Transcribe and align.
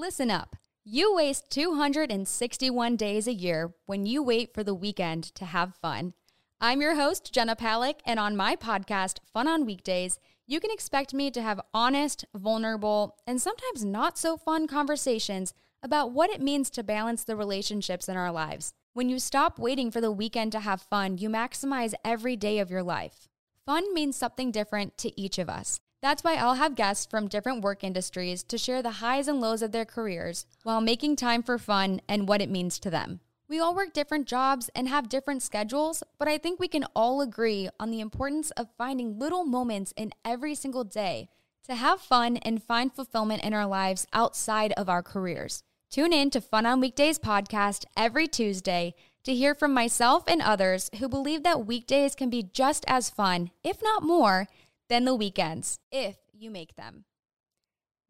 Listen 0.00 0.30
up. 0.30 0.56
You 0.82 1.14
waste 1.14 1.50
261 1.50 2.96
days 2.96 3.26
a 3.28 3.34
year 3.34 3.74
when 3.84 4.06
you 4.06 4.22
wait 4.22 4.54
for 4.54 4.64
the 4.64 4.72
weekend 4.72 5.24
to 5.34 5.44
have 5.44 5.74
fun. 5.74 6.14
I'm 6.58 6.80
your 6.80 6.94
host, 6.94 7.34
Jenna 7.34 7.54
Palek, 7.54 7.96
and 8.06 8.18
on 8.18 8.34
my 8.34 8.56
podcast, 8.56 9.18
Fun 9.30 9.46
on 9.46 9.66
Weekdays, 9.66 10.18
you 10.46 10.58
can 10.58 10.70
expect 10.70 11.12
me 11.12 11.30
to 11.32 11.42
have 11.42 11.60
honest, 11.74 12.24
vulnerable, 12.34 13.18
and 13.26 13.42
sometimes 13.42 13.84
not 13.84 14.16
so 14.16 14.38
fun 14.38 14.66
conversations 14.66 15.52
about 15.82 16.12
what 16.12 16.30
it 16.30 16.40
means 16.40 16.70
to 16.70 16.82
balance 16.82 17.22
the 17.22 17.36
relationships 17.36 18.08
in 18.08 18.16
our 18.16 18.32
lives. 18.32 18.72
When 18.94 19.10
you 19.10 19.18
stop 19.18 19.58
waiting 19.58 19.90
for 19.90 20.00
the 20.00 20.10
weekend 20.10 20.52
to 20.52 20.60
have 20.60 20.80
fun, 20.80 21.18
you 21.18 21.28
maximize 21.28 21.92
every 22.02 22.36
day 22.36 22.58
of 22.58 22.70
your 22.70 22.82
life. 22.82 23.28
Fun 23.66 23.92
means 23.92 24.16
something 24.16 24.50
different 24.50 24.96
to 24.96 25.20
each 25.20 25.38
of 25.38 25.50
us. 25.50 25.78
That's 26.02 26.24
why 26.24 26.36
I'll 26.36 26.54
have 26.54 26.76
guests 26.76 27.04
from 27.04 27.28
different 27.28 27.62
work 27.62 27.84
industries 27.84 28.42
to 28.44 28.56
share 28.56 28.82
the 28.82 28.90
highs 28.90 29.28
and 29.28 29.40
lows 29.40 29.60
of 29.60 29.72
their 29.72 29.84
careers 29.84 30.46
while 30.62 30.80
making 30.80 31.16
time 31.16 31.42
for 31.42 31.58
fun 31.58 32.00
and 32.08 32.26
what 32.26 32.40
it 32.40 32.48
means 32.48 32.78
to 32.80 32.90
them. 32.90 33.20
We 33.48 33.58
all 33.58 33.74
work 33.74 33.92
different 33.92 34.26
jobs 34.26 34.70
and 34.74 34.88
have 34.88 35.08
different 35.08 35.42
schedules, 35.42 36.02
but 36.18 36.28
I 36.28 36.38
think 36.38 36.58
we 36.58 36.68
can 36.68 36.86
all 36.94 37.20
agree 37.20 37.68
on 37.78 37.90
the 37.90 38.00
importance 38.00 38.50
of 38.52 38.68
finding 38.78 39.18
little 39.18 39.44
moments 39.44 39.92
in 39.96 40.12
every 40.24 40.54
single 40.54 40.84
day 40.84 41.28
to 41.64 41.74
have 41.74 42.00
fun 42.00 42.38
and 42.38 42.62
find 42.62 42.94
fulfillment 42.94 43.42
in 43.44 43.52
our 43.52 43.66
lives 43.66 44.06
outside 44.12 44.72
of 44.72 44.88
our 44.88 45.02
careers. 45.02 45.64
Tune 45.90 46.12
in 46.12 46.30
to 46.30 46.40
Fun 46.40 46.64
on 46.64 46.80
Weekdays 46.80 47.18
podcast 47.18 47.84
every 47.96 48.28
Tuesday 48.28 48.94
to 49.24 49.34
hear 49.34 49.54
from 49.54 49.74
myself 49.74 50.22
and 50.28 50.40
others 50.40 50.88
who 50.98 51.08
believe 51.08 51.42
that 51.42 51.66
weekdays 51.66 52.14
can 52.14 52.30
be 52.30 52.42
just 52.42 52.84
as 52.88 53.10
fun, 53.10 53.50
if 53.62 53.82
not 53.82 54.02
more, 54.02 54.46
than 54.90 55.04
the 55.04 55.14
weekends, 55.14 55.78
if 55.90 56.16
you 56.32 56.50
make 56.50 56.74
them. 56.74 57.04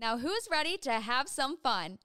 Now, 0.00 0.16
who's 0.16 0.48
ready 0.50 0.78
to 0.78 0.92
have 0.92 1.28
some 1.28 1.58
fun? 1.58 1.98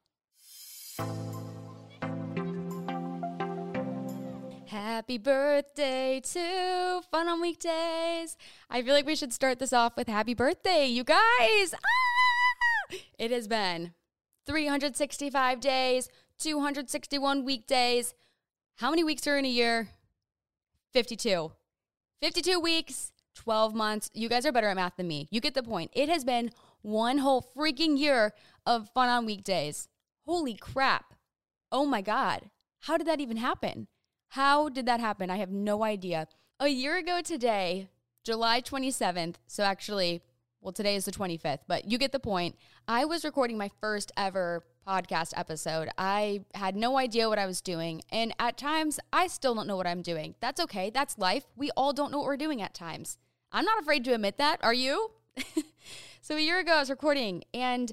Happy 4.68 5.18
birthday 5.18 6.20
to 6.20 7.02
Fun 7.10 7.30
on 7.30 7.40
Weekdays. 7.40 8.36
I 8.70 8.82
feel 8.82 8.94
like 8.94 9.06
we 9.06 9.16
should 9.16 9.32
start 9.32 9.60
this 9.60 9.72
off 9.72 9.96
with 9.96 10.10
happy 10.10 10.34
birthday, 10.34 10.88
you 10.88 11.06
guys. 11.06 11.74
Ah! 11.74 12.98
It 13.18 13.32
has 13.32 13.48
been 13.48 13.94
365 14.46 15.62
days, 15.62 16.10
261 16.40 17.46
weekdays. 17.46 18.14
How 18.76 18.90
many 18.90 19.06
weeks 19.06 19.26
are 19.26 19.38
in 19.38 19.46
a 19.46 19.50
year? 19.50 19.88
52. 20.92 21.54
52 22.22 22.60
weeks, 22.60 23.14
12 23.36 23.76
months. 23.76 24.10
You 24.14 24.30
guys 24.30 24.46
are 24.46 24.52
better 24.52 24.70
at 24.70 24.76
math 24.76 24.98
than 24.98 25.08
me. 25.08 25.28
You 25.30 25.40
get 25.42 25.54
the 25.54 25.64
point. 25.64 25.92
It 25.94 26.10
has 26.10 26.24
been 26.24 26.52
one 26.82 27.20
whole 27.20 27.48
freaking 27.56 27.98
year 27.98 28.34
of 28.66 28.90
fun 28.90 29.10
on 29.10 29.26
weekdays. 29.26 29.88
Holy 30.26 30.56
crap. 30.56 31.14
Oh 31.72 31.86
my 31.86 32.02
God. 32.02 32.50
How 32.82 32.98
did 32.98 33.08
that 33.08 33.20
even 33.20 33.38
happen? 33.38 33.88
How 34.30 34.70
did 34.70 34.86
that 34.86 35.00
happen? 35.00 35.30
I 35.30 35.38
have 35.38 35.52
no 35.52 35.84
idea. 35.84 36.28
A 36.60 36.68
year 36.68 36.98
ago 36.98 37.22
today, 37.22 37.90
July 38.24 38.62
27th, 38.62 39.36
so 39.48 39.64
actually, 39.64 40.22
well, 40.62 40.72
today 40.72 40.96
is 40.96 41.06
the 41.06 41.12
25th, 41.12 41.60
but 41.68 41.86
you 41.86 41.98
get 41.98 42.12
the 42.12 42.20
point. 42.20 42.56
I 42.88 43.06
was 43.06 43.24
recording 43.24 43.58
my 43.58 43.70
first 43.82 44.12
ever 44.18 44.64
podcast 44.88 45.34
episode. 45.36 45.90
I 45.98 46.42
had 46.54 46.76
no 46.76 46.98
idea 46.98 47.30
what 47.30 47.40
I 47.40 47.46
was 47.46 47.62
doing. 47.62 48.02
And 48.12 48.34
at 48.40 48.58
times, 48.58 49.00
I 49.12 49.28
still 49.28 49.56
don't 49.56 49.68
know 49.68 49.78
what 49.78 49.88
I'm 49.88 50.02
doing. 50.02 50.36
That's 50.40 50.60
okay. 50.62 50.90
That's 50.90 51.18
life. 51.18 51.46
We 51.56 51.72
all 51.72 51.94
don't 51.94 52.12
know 52.12 52.20
what 52.20 52.28
we're 52.28 52.38
doing 52.38 52.62
at 52.62 52.74
times. 52.74 53.18
I'm 53.56 53.64
not 53.64 53.80
afraid 53.80 54.04
to 54.04 54.14
admit 54.14 54.38
that. 54.38 54.62
Are 54.64 54.74
you? 54.74 55.12
so 56.22 56.36
a 56.36 56.42
year 56.42 56.60
ago, 56.60 56.74
I 56.74 56.80
was 56.80 56.90
recording 56.90 57.46
and 57.54 57.90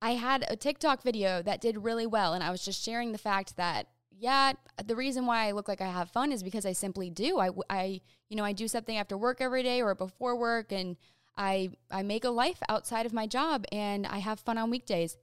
I 0.00 0.12
had 0.12 0.44
a 0.48 0.54
TikTok 0.54 1.02
video 1.02 1.42
that 1.42 1.60
did 1.60 1.82
really 1.82 2.06
well. 2.06 2.34
And 2.34 2.44
I 2.44 2.52
was 2.52 2.64
just 2.64 2.84
sharing 2.84 3.10
the 3.10 3.18
fact 3.18 3.56
that, 3.56 3.88
yeah, 4.16 4.52
the 4.84 4.94
reason 4.94 5.26
why 5.26 5.48
I 5.48 5.50
look 5.50 5.66
like 5.66 5.80
I 5.80 5.88
have 5.88 6.12
fun 6.12 6.30
is 6.30 6.44
because 6.44 6.64
I 6.64 6.72
simply 6.72 7.10
do. 7.10 7.40
I, 7.40 7.50
I 7.68 8.00
you 8.28 8.36
know, 8.36 8.44
I 8.44 8.52
do 8.52 8.68
something 8.68 8.96
after 8.96 9.18
work 9.18 9.40
every 9.40 9.64
day 9.64 9.82
or 9.82 9.92
before 9.96 10.36
work 10.36 10.70
and 10.70 10.96
I, 11.36 11.70
I 11.90 12.04
make 12.04 12.24
a 12.24 12.30
life 12.30 12.62
outside 12.68 13.06
of 13.06 13.12
my 13.12 13.26
job 13.26 13.64
and 13.72 14.06
I 14.06 14.18
have 14.18 14.38
fun 14.38 14.56
on 14.56 14.70
weekdays. 14.70 15.16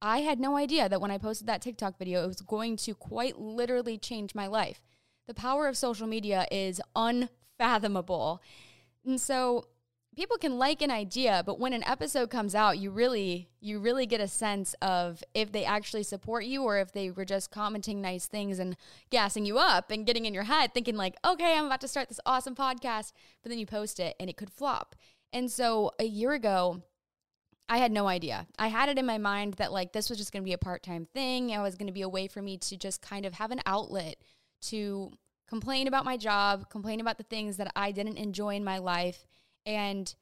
I 0.00 0.20
had 0.20 0.40
no 0.40 0.56
idea 0.56 0.88
that 0.88 1.02
when 1.02 1.10
I 1.10 1.18
posted 1.18 1.46
that 1.46 1.60
TikTok 1.60 1.98
video, 1.98 2.24
it 2.24 2.26
was 2.26 2.40
going 2.40 2.78
to 2.78 2.94
quite 2.94 3.38
literally 3.38 3.98
change 3.98 4.34
my 4.34 4.46
life. 4.46 4.80
The 5.26 5.34
power 5.34 5.68
of 5.68 5.76
social 5.76 6.06
media 6.06 6.46
is 6.50 6.80
unfathomable. 6.96 8.40
And 9.04 9.20
so 9.20 9.64
people 10.16 10.36
can 10.36 10.58
like 10.58 10.82
an 10.82 10.90
idea, 10.90 11.42
but 11.46 11.58
when 11.58 11.72
an 11.72 11.84
episode 11.84 12.30
comes 12.30 12.54
out, 12.54 12.78
you 12.78 12.90
really 12.90 13.48
you 13.60 13.78
really 13.78 14.06
get 14.06 14.20
a 14.20 14.28
sense 14.28 14.74
of 14.82 15.22
if 15.34 15.52
they 15.52 15.64
actually 15.64 16.02
support 16.02 16.44
you 16.44 16.62
or 16.62 16.78
if 16.78 16.92
they 16.92 17.10
were 17.10 17.24
just 17.24 17.50
commenting 17.50 18.00
nice 18.00 18.26
things 18.26 18.58
and 18.58 18.76
gassing 19.10 19.46
you 19.46 19.58
up 19.58 19.90
and 19.90 20.06
getting 20.06 20.26
in 20.26 20.34
your 20.34 20.44
head 20.44 20.74
thinking 20.74 20.96
like, 20.96 21.16
"Okay, 21.24 21.56
I'm 21.56 21.66
about 21.66 21.80
to 21.82 21.88
start 21.88 22.08
this 22.08 22.20
awesome 22.26 22.54
podcast." 22.54 23.12
But 23.42 23.50
then 23.50 23.58
you 23.58 23.66
post 23.66 24.00
it 24.00 24.16
and 24.20 24.28
it 24.28 24.36
could 24.36 24.50
flop. 24.50 24.94
And 25.32 25.50
so 25.50 25.92
a 25.98 26.04
year 26.04 26.32
ago, 26.32 26.82
I 27.68 27.78
had 27.78 27.92
no 27.92 28.08
idea. 28.08 28.48
I 28.58 28.66
had 28.68 28.88
it 28.88 28.98
in 28.98 29.06
my 29.06 29.18
mind 29.18 29.54
that 29.54 29.72
like 29.72 29.92
this 29.92 30.10
was 30.10 30.18
just 30.18 30.32
going 30.32 30.42
to 30.42 30.48
be 30.48 30.52
a 30.52 30.58
part-time 30.58 31.06
thing. 31.14 31.50
It 31.50 31.60
was 31.60 31.76
going 31.76 31.86
to 31.86 31.92
be 31.92 32.02
a 32.02 32.08
way 32.08 32.26
for 32.26 32.42
me 32.42 32.58
to 32.58 32.76
just 32.76 33.00
kind 33.00 33.24
of 33.24 33.34
have 33.34 33.52
an 33.52 33.60
outlet 33.64 34.16
to 34.62 35.12
complain 35.50 35.88
about 35.88 36.04
my 36.04 36.16
job, 36.16 36.70
complain 36.70 37.00
about 37.00 37.18
the 37.18 37.24
things 37.24 37.56
that 37.58 37.70
I 37.74 37.90
didn't 37.90 38.16
enjoy 38.16 38.54
in 38.54 38.64
my 38.64 38.78
life, 38.78 39.26
and 39.66 40.14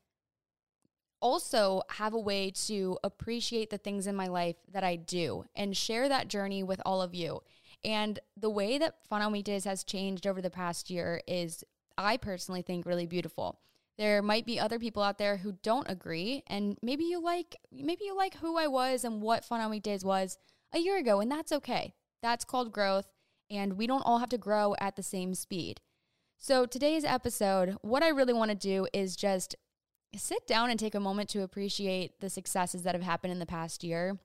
also 1.21 1.83
have 1.91 2.15
a 2.15 2.19
way 2.19 2.50
to 2.50 2.99
appreciate 3.05 3.71
the 3.71 3.78
things 3.78 4.06
in 4.06 4.17
my 4.17 4.27
life 4.27 4.56
that 4.72 4.84
I 4.84 4.97
do 4.97 5.44
and 5.55 5.77
share 5.77 6.09
that 6.09 6.28
journey 6.28 6.62
with 6.62 6.81
all 6.87 7.03
of 7.03 7.15
you. 7.15 7.43
And 7.84 8.19
the 8.37 8.50
way 8.50 8.78
that 8.78 9.05
Fun 9.06 9.21
on 9.21 9.33
Weekdays 9.33 9.65
has 9.65 9.84
changed 9.84 10.27
over 10.27 10.41
the 10.41 10.50
past 10.50 10.91
year 10.91 11.21
is, 11.28 11.62
I 11.99 12.17
personally 12.17 12.62
think, 12.62 12.87
really 12.87 13.06
beautiful. 13.06 13.61
There 13.99 14.22
might 14.22 14.47
be 14.47 14.59
other 14.59 14.78
people 14.78 15.03
out 15.03 15.19
there 15.19 15.37
who 15.37 15.59
don't 15.62 15.91
agree, 15.91 16.43
and 16.47 16.78
maybe 16.83 17.05
you 17.05 17.21
like 17.21 17.56
maybe 17.71 18.05
you 18.05 18.17
like 18.17 18.37
who 18.37 18.56
I 18.56 18.69
was 18.69 19.05
and 19.05 19.21
what 19.21 19.44
Fun 19.44 19.61
on 19.61 19.71
Weekdays 19.71 20.05
was 20.05 20.38
a 20.72 20.78
year 20.78 20.97
ago, 20.97 21.21
and 21.21 21.31
that's 21.31 21.53
okay. 21.53 21.94
That's 22.22 22.44
called 22.44 22.72
growth, 22.72 23.06
and 23.50 23.75
we 23.75 23.86
don't 23.86 24.03
all 24.03 24.19
have 24.19 24.28
to 24.31 24.38
grow 24.38 24.75
at 24.81 24.97
the 24.97 25.03
same 25.03 25.34
speed. 25.34 25.81
So, 26.36 26.66
today's 26.66 27.04
episode, 27.04 27.76
what 27.82 28.03
I 28.03 28.09
really 28.09 28.32
want 28.32 28.50
to 28.50 28.56
do 28.56 28.86
is 28.92 29.16
just 29.16 29.56
sit 30.14 30.47
down 30.47 30.70
and 30.70 30.78
take 30.78 30.94
a 30.94 31.00
moment 31.00 31.28
to 31.31 31.42
appreciate 31.42 32.20
the 32.20 32.31
successes 32.31 32.82
that 32.84 32.94
have 32.94 33.03
happened 33.03 33.32
in 33.32 33.38
the 33.38 33.47
past 33.47 33.82
year. 33.82 34.19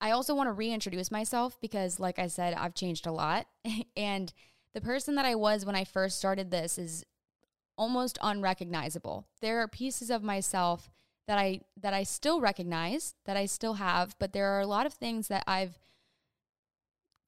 I 0.00 0.10
also 0.10 0.34
want 0.34 0.48
to 0.48 0.52
reintroduce 0.52 1.10
myself 1.10 1.58
because, 1.60 1.98
like 1.98 2.18
I 2.18 2.28
said, 2.28 2.54
I've 2.54 2.74
changed 2.74 3.06
a 3.06 3.12
lot. 3.12 3.46
and 3.96 4.32
the 4.74 4.80
person 4.80 5.14
that 5.16 5.24
I 5.24 5.34
was 5.34 5.64
when 5.64 5.76
I 5.76 5.84
first 5.84 6.18
started 6.18 6.50
this 6.50 6.78
is 6.78 7.04
almost 7.76 8.18
unrecognizable. 8.22 9.26
There 9.40 9.60
are 9.60 9.68
pieces 9.68 10.10
of 10.10 10.22
myself 10.22 10.90
that 11.26 11.38
I 11.38 11.62
that 11.80 11.94
I 11.94 12.02
still 12.02 12.40
recognize, 12.40 13.14
that 13.24 13.36
I 13.36 13.46
still 13.46 13.74
have, 13.74 14.14
but 14.18 14.32
there 14.32 14.48
are 14.50 14.60
a 14.60 14.66
lot 14.66 14.86
of 14.86 14.94
things 14.94 15.28
that 15.28 15.44
I've 15.46 15.78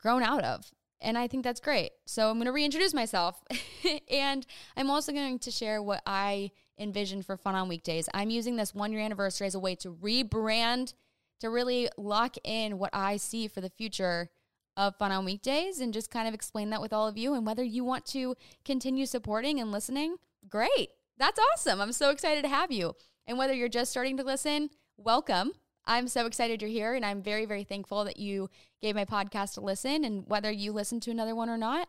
grown 0.07 0.23
out 0.23 0.45
of. 0.45 0.71
And 1.01 1.19
I 1.19 1.27
think 1.27 1.43
that's 1.43 1.59
great. 1.59 1.91
So 2.05 2.31
I'm 2.31 2.37
going 2.37 2.47
to 2.47 2.53
reintroduce 2.53 2.95
myself. 2.95 3.43
and 4.09 4.47
I'm 4.77 4.89
also 4.89 5.11
going 5.11 5.41
to 5.41 5.51
share 5.51 5.83
what 5.83 6.01
I 6.07 6.53
envision 6.79 7.25
for 7.25 7.37
Fun 7.37 7.57
on 7.57 7.69
Weekdays. 7.69 8.09
I'm 8.15 8.31
using 8.31 8.55
this 8.55 8.73
one 8.73 8.93
year 8.93 9.01
anniversary 9.01 9.49
as 9.49 9.57
a 9.57 9.59
way 9.59 9.75
to 9.75 9.93
rebrand, 9.93 10.95
to 11.41 11.51
really 11.51 11.89
lock 11.97 12.37
in 12.45 12.79
what 12.79 12.91
I 12.93 13.17
see 13.17 13.49
for 13.49 13.61
the 13.61 13.69
future 13.69 14.31
of 14.77 14.95
Fun 14.95 15.11
on 15.11 15.25
Weekdays 15.25 15.81
and 15.81 15.93
just 15.93 16.09
kind 16.09 16.29
of 16.29 16.35
explain 16.35 16.71
that 16.71 16.81
with 16.81 16.93
all 16.93 17.09
of 17.09 17.19
you. 17.19 17.35
And 17.35 17.45
whether 17.45 17.65
you 17.65 17.83
want 17.83 18.07
to 18.07 18.37
continue 18.65 19.07
supporting 19.07 19.59
and 19.59 19.73
listening, 19.73 20.19
great. 20.49 20.91
That's 21.19 21.41
awesome. 21.53 21.81
I'm 21.81 21.93
so 21.93 22.11
excited 22.11 22.43
to 22.43 22.49
have 22.49 22.71
you. 22.71 22.95
And 23.27 23.39
whether 23.39 23.55
you're 23.55 23.69
just 23.69 23.91
starting 23.91 24.19
to 24.19 24.23
listen, 24.23 24.71
welcome. 24.97 25.51
I'm 25.87 26.09
so 26.09 26.27
excited 26.27 26.61
you're 26.61 26.71
here, 26.71 26.95
and 26.95 27.05
I'm 27.05 27.23
very, 27.23 27.47
very 27.47 27.65
thankful 27.65 28.05
that 28.05 28.19
you 28.19 28.51
gave 28.83 28.95
my 28.95 29.05
podcast 29.05 29.57
a 29.57 29.61
listen. 29.61 30.05
And 30.05 30.25
whether 30.27 30.51
you 30.51 30.73
listen 30.73 31.01
to 31.01 31.11
another 31.11 31.35
one 31.35 31.49
or 31.49 31.57
not, 31.57 31.89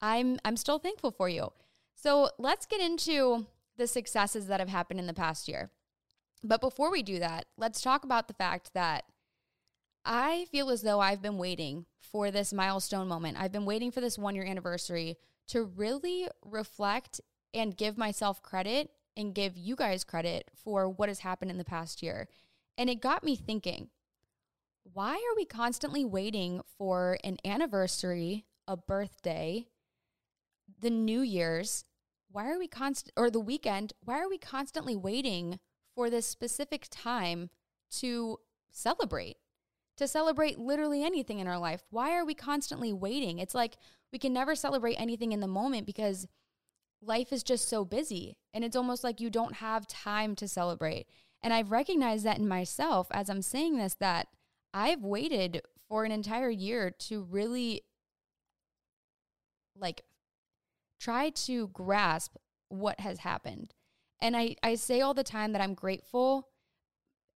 I'm 0.00 0.38
I'm 0.44 0.56
still 0.56 0.78
thankful 0.78 1.10
for 1.10 1.28
you. 1.28 1.52
So 1.94 2.30
let's 2.38 2.66
get 2.66 2.80
into 2.80 3.46
the 3.76 3.86
successes 3.86 4.46
that 4.46 4.60
have 4.60 4.68
happened 4.68 5.00
in 5.00 5.06
the 5.06 5.14
past 5.14 5.48
year. 5.48 5.70
But 6.44 6.60
before 6.60 6.90
we 6.90 7.02
do 7.02 7.18
that, 7.18 7.46
let's 7.56 7.80
talk 7.80 8.04
about 8.04 8.28
the 8.28 8.34
fact 8.34 8.74
that 8.74 9.04
I 10.04 10.46
feel 10.50 10.70
as 10.70 10.82
though 10.82 11.00
I've 11.00 11.22
been 11.22 11.38
waiting 11.38 11.86
for 12.00 12.30
this 12.30 12.52
milestone 12.52 13.08
moment. 13.08 13.36
I've 13.38 13.52
been 13.52 13.66
waiting 13.66 13.90
for 13.90 14.00
this 14.00 14.18
one 14.18 14.34
year 14.34 14.44
anniversary 14.44 15.16
to 15.48 15.64
really 15.64 16.28
reflect 16.44 17.20
and 17.52 17.76
give 17.76 17.98
myself 17.98 18.42
credit 18.42 18.90
and 19.16 19.34
give 19.34 19.56
you 19.56 19.74
guys 19.74 20.04
credit 20.04 20.50
for 20.54 20.88
what 20.88 21.08
has 21.08 21.20
happened 21.20 21.50
in 21.50 21.58
the 21.58 21.64
past 21.64 22.02
year. 22.02 22.28
And 22.78 22.88
it 22.88 23.02
got 23.02 23.22
me 23.22 23.36
thinking 23.36 23.90
why 24.94 25.12
are 25.12 25.36
we 25.36 25.44
constantly 25.44 26.04
waiting 26.04 26.62
for 26.78 27.18
an 27.22 27.36
anniversary, 27.44 28.46
a 28.66 28.74
birthday, 28.74 29.66
the 30.80 30.88
New 30.88 31.20
Year's? 31.20 31.84
Why 32.30 32.50
are 32.50 32.58
we 32.58 32.68
constant 32.68 33.12
or 33.14 33.30
the 33.30 33.40
weekend? 33.40 33.92
Why 34.02 34.18
are 34.20 34.28
we 34.28 34.38
constantly 34.38 34.96
waiting 34.96 35.58
for 35.94 36.08
this 36.08 36.26
specific 36.26 36.86
time 36.90 37.50
to 37.90 38.38
celebrate, 38.70 39.36
to 39.96 40.06
celebrate 40.06 40.58
literally 40.58 41.02
anything 41.02 41.40
in 41.40 41.48
our 41.48 41.58
life. 41.58 41.82
Why 41.90 42.16
are 42.16 42.24
we 42.24 42.34
constantly 42.34 42.92
waiting? 42.92 43.38
It's 43.38 43.54
like 43.54 43.76
we 44.12 44.18
can 44.18 44.32
never 44.32 44.54
celebrate 44.54 44.94
anything 44.94 45.32
in 45.32 45.40
the 45.40 45.48
moment 45.48 45.86
because 45.86 46.28
life 47.02 47.32
is 47.32 47.42
just 47.42 47.68
so 47.68 47.84
busy 47.84 48.38
and 48.54 48.64
it's 48.64 48.76
almost 48.76 49.04
like 49.04 49.20
you 49.20 49.30
don't 49.30 49.56
have 49.56 49.86
time 49.86 50.34
to 50.36 50.48
celebrate. 50.48 51.06
And 51.42 51.52
I've 51.52 51.70
recognized 51.70 52.24
that 52.24 52.38
in 52.38 52.48
myself 52.48 53.08
as 53.10 53.30
I'm 53.30 53.42
saying 53.42 53.78
this 53.78 53.94
that 53.94 54.28
I've 54.74 55.02
waited 55.02 55.62
for 55.88 56.04
an 56.04 56.12
entire 56.12 56.50
year 56.50 56.90
to 56.90 57.22
really 57.22 57.82
like 59.76 60.02
try 61.00 61.30
to 61.30 61.68
grasp 61.68 62.36
what 62.68 63.00
has 63.00 63.20
happened. 63.20 63.74
And 64.20 64.36
I, 64.36 64.56
I 64.62 64.74
say 64.74 65.00
all 65.00 65.14
the 65.14 65.22
time 65.22 65.52
that 65.52 65.62
I'm 65.62 65.74
grateful, 65.74 66.48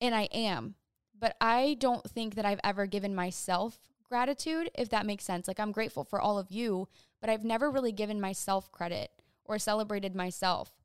and 0.02 0.16
I 0.16 0.24
am, 0.34 0.76
but 1.18 1.36
I 1.40 1.78
don't 1.80 2.04
think 2.10 2.36
that 2.36 2.46
I've 2.46 2.60
ever 2.64 2.88
given 2.88 3.14
myself 3.14 3.80
gratitude, 4.04 4.72
if 4.76 4.90
that 4.90 5.06
makes 5.06 5.24
sense. 5.24 5.48
Like, 5.48 5.60
I'm 5.60 5.72
grateful 5.72 6.04
for 6.04 6.20
all 6.20 6.40
of 6.40 6.52
you, 6.52 6.88
but 7.22 7.30
I've 7.30 7.46
never 7.46 7.70
really 7.70 7.92
given 7.92 8.20
myself 8.20 8.72
credit 8.72 9.12
or 9.46 9.60
celebrated 9.60 10.16
myself. 10.16 10.81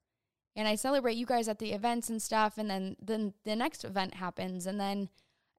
And 0.56 0.67
I 0.67 0.75
celebrate 0.75 1.19
you 1.19 1.26
guys 1.26 1.49
at 1.49 1.58
the 1.58 1.73
events 1.73 2.08
and 2.08 2.20
stuff, 2.20 2.56
and 2.56 2.69
then 2.69 2.97
then 3.00 3.35
the 3.44 3.55
next 3.55 3.85
event 3.85 4.14
happens, 4.14 4.67
and 4.67 4.81
then 4.81 5.11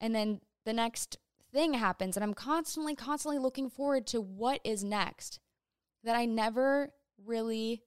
and 0.01 0.13
then 0.13 0.41
the 0.65 0.73
next 0.73 1.17
thing 1.51 1.75
happens, 1.75 2.17
and 2.17 2.23
I'm 2.23 2.33
constantly, 2.33 2.95
constantly 2.95 3.39
looking 3.39 3.69
forward 3.69 4.05
to 4.07 4.19
what 4.19 4.59
is 4.63 4.83
next 4.83 5.39
that 6.03 6.15
I 6.15 6.25
never 6.25 6.93
really 7.23 7.83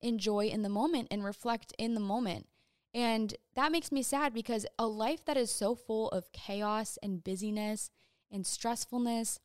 enjoy 0.00 0.46
in 0.46 0.62
the 0.62 0.68
moment 0.68 1.08
and 1.10 1.24
reflect 1.24 1.72
in 1.78 1.94
the 1.94 2.00
moment. 2.00 2.46
And 2.94 3.34
that 3.54 3.72
makes 3.72 3.92
me 3.92 4.02
sad 4.02 4.32
because 4.32 4.66
a 4.78 4.86
life 4.86 5.24
that 5.24 5.36
is 5.36 5.50
so 5.50 5.74
full 5.74 6.08
of 6.10 6.32
chaos 6.32 6.98
and 7.02 7.22
busyness 7.22 7.90
and 8.30 8.44
stressfulness, 8.44 9.38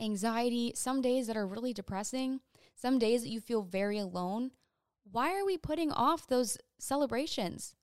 anxiety, 0.00 0.72
some 0.74 1.00
days 1.00 1.26
that 1.26 1.36
are 1.36 1.46
really 1.46 1.72
depressing, 1.72 2.40
some 2.74 2.98
days 2.98 3.22
that 3.22 3.30
you 3.30 3.40
feel 3.40 3.62
very 3.62 3.98
alone, 3.98 4.50
why 5.10 5.38
are 5.38 5.44
we 5.44 5.56
putting 5.56 5.92
off 5.92 6.26
those 6.26 6.58
celebrations? 6.78 7.74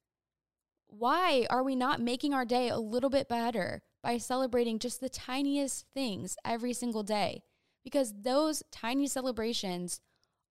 Why 0.87 1.47
are 1.49 1.63
we 1.63 1.75
not 1.75 2.01
making 2.01 2.33
our 2.33 2.45
day 2.45 2.69
a 2.69 2.77
little 2.77 3.09
bit 3.09 3.29
better 3.29 3.81
by 4.03 4.17
celebrating 4.17 4.79
just 4.79 4.99
the 4.99 5.09
tiniest 5.09 5.85
things 5.93 6.35
every 6.43 6.73
single 6.73 7.03
day? 7.03 7.43
Because 7.83 8.13
those 8.21 8.63
tiny 8.71 9.07
celebrations 9.07 10.01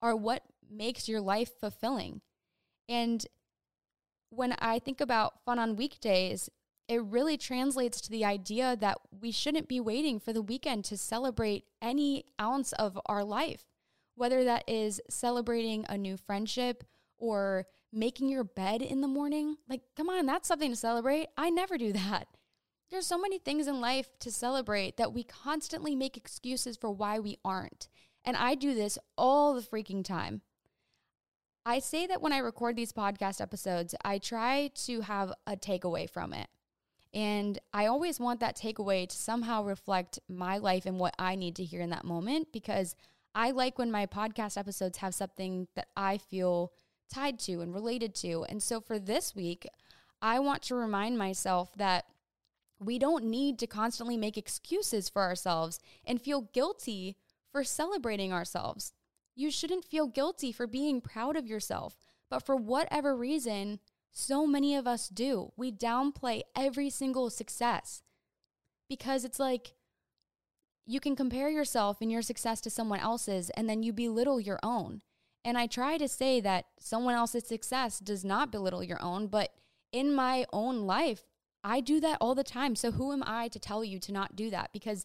are 0.00 0.16
what 0.16 0.42
makes 0.70 1.08
your 1.08 1.20
life 1.20 1.50
fulfilling. 1.60 2.22
And 2.88 3.26
when 4.30 4.54
I 4.58 4.78
think 4.78 5.00
about 5.00 5.44
fun 5.44 5.58
on 5.58 5.76
weekdays, 5.76 6.48
it 6.88 7.02
really 7.02 7.36
translates 7.36 8.00
to 8.00 8.10
the 8.10 8.24
idea 8.24 8.76
that 8.76 8.98
we 9.20 9.30
shouldn't 9.30 9.68
be 9.68 9.80
waiting 9.80 10.18
for 10.18 10.32
the 10.32 10.42
weekend 10.42 10.84
to 10.86 10.96
celebrate 10.96 11.64
any 11.80 12.24
ounce 12.40 12.72
of 12.72 12.98
our 13.06 13.22
life, 13.22 13.66
whether 14.20 14.44
that 14.44 14.62
is 14.68 15.00
celebrating 15.08 15.86
a 15.88 15.96
new 15.96 16.14
friendship 16.14 16.84
or 17.16 17.64
making 17.90 18.28
your 18.28 18.44
bed 18.44 18.82
in 18.82 19.00
the 19.00 19.08
morning. 19.08 19.56
Like, 19.66 19.80
come 19.96 20.10
on, 20.10 20.26
that's 20.26 20.46
something 20.46 20.70
to 20.70 20.76
celebrate. 20.76 21.28
I 21.38 21.48
never 21.48 21.78
do 21.78 21.90
that. 21.94 22.26
There's 22.90 23.06
so 23.06 23.16
many 23.16 23.38
things 23.38 23.66
in 23.66 23.80
life 23.80 24.10
to 24.18 24.30
celebrate 24.30 24.98
that 24.98 25.14
we 25.14 25.24
constantly 25.24 25.96
make 25.96 26.18
excuses 26.18 26.76
for 26.76 26.90
why 26.90 27.18
we 27.18 27.38
aren't. 27.46 27.88
And 28.22 28.36
I 28.36 28.56
do 28.56 28.74
this 28.74 28.98
all 29.16 29.54
the 29.54 29.62
freaking 29.62 30.04
time. 30.04 30.42
I 31.64 31.78
say 31.78 32.06
that 32.06 32.20
when 32.20 32.34
I 32.34 32.38
record 32.38 32.76
these 32.76 32.92
podcast 32.92 33.40
episodes, 33.40 33.94
I 34.04 34.18
try 34.18 34.70
to 34.84 35.00
have 35.00 35.32
a 35.46 35.56
takeaway 35.56 36.10
from 36.10 36.34
it. 36.34 36.48
And 37.14 37.58
I 37.72 37.86
always 37.86 38.20
want 38.20 38.40
that 38.40 38.58
takeaway 38.58 39.08
to 39.08 39.16
somehow 39.16 39.64
reflect 39.64 40.18
my 40.28 40.58
life 40.58 40.84
and 40.84 40.98
what 40.98 41.14
I 41.18 41.36
need 41.36 41.56
to 41.56 41.64
hear 41.64 41.80
in 41.80 41.88
that 41.88 42.04
moment 42.04 42.48
because 42.52 42.94
I 43.34 43.50
like 43.50 43.78
when 43.78 43.90
my 43.90 44.06
podcast 44.06 44.56
episodes 44.56 44.98
have 44.98 45.14
something 45.14 45.68
that 45.76 45.88
I 45.96 46.18
feel 46.18 46.72
tied 47.12 47.38
to 47.40 47.60
and 47.60 47.74
related 47.74 48.14
to. 48.16 48.44
And 48.48 48.62
so 48.62 48.80
for 48.80 48.98
this 48.98 49.34
week, 49.34 49.66
I 50.22 50.38
want 50.38 50.62
to 50.64 50.74
remind 50.74 51.18
myself 51.18 51.72
that 51.76 52.04
we 52.78 52.98
don't 52.98 53.24
need 53.24 53.58
to 53.58 53.66
constantly 53.66 54.16
make 54.16 54.38
excuses 54.38 55.08
for 55.08 55.22
ourselves 55.22 55.80
and 56.04 56.20
feel 56.20 56.48
guilty 56.52 57.16
for 57.52 57.62
celebrating 57.62 58.32
ourselves. 58.32 58.92
You 59.34 59.50
shouldn't 59.50 59.84
feel 59.84 60.06
guilty 60.06 60.52
for 60.52 60.66
being 60.66 61.00
proud 61.00 61.36
of 61.36 61.46
yourself, 61.46 61.96
but 62.30 62.44
for 62.44 62.56
whatever 62.56 63.16
reason, 63.16 63.80
so 64.10 64.46
many 64.46 64.74
of 64.74 64.86
us 64.86 65.08
do. 65.08 65.52
We 65.56 65.72
downplay 65.72 66.42
every 66.56 66.90
single 66.90 67.30
success 67.30 68.02
because 68.88 69.24
it's 69.24 69.38
like 69.38 69.74
you 70.86 71.00
can 71.00 71.16
compare 71.16 71.48
yourself 71.48 71.98
and 72.00 72.10
your 72.10 72.22
success 72.22 72.60
to 72.62 72.70
someone 72.70 73.00
else's 73.00 73.50
and 73.50 73.68
then 73.68 73.82
you 73.82 73.92
belittle 73.92 74.40
your 74.40 74.58
own. 74.62 75.02
And 75.44 75.56
I 75.56 75.66
try 75.66 75.96
to 75.98 76.08
say 76.08 76.40
that 76.40 76.66
someone 76.78 77.14
else's 77.14 77.46
success 77.46 77.98
does 77.98 78.24
not 78.24 78.52
belittle 78.52 78.84
your 78.84 79.00
own, 79.02 79.26
but 79.26 79.50
in 79.92 80.14
my 80.14 80.44
own 80.52 80.82
life, 80.82 81.24
I 81.64 81.80
do 81.80 82.00
that 82.00 82.18
all 82.20 82.34
the 82.34 82.44
time. 82.44 82.74
So 82.76 82.92
who 82.92 83.12
am 83.12 83.22
I 83.26 83.48
to 83.48 83.58
tell 83.58 83.84
you 83.84 83.98
to 84.00 84.12
not 84.12 84.36
do 84.36 84.50
that? 84.50 84.70
Because 84.72 85.02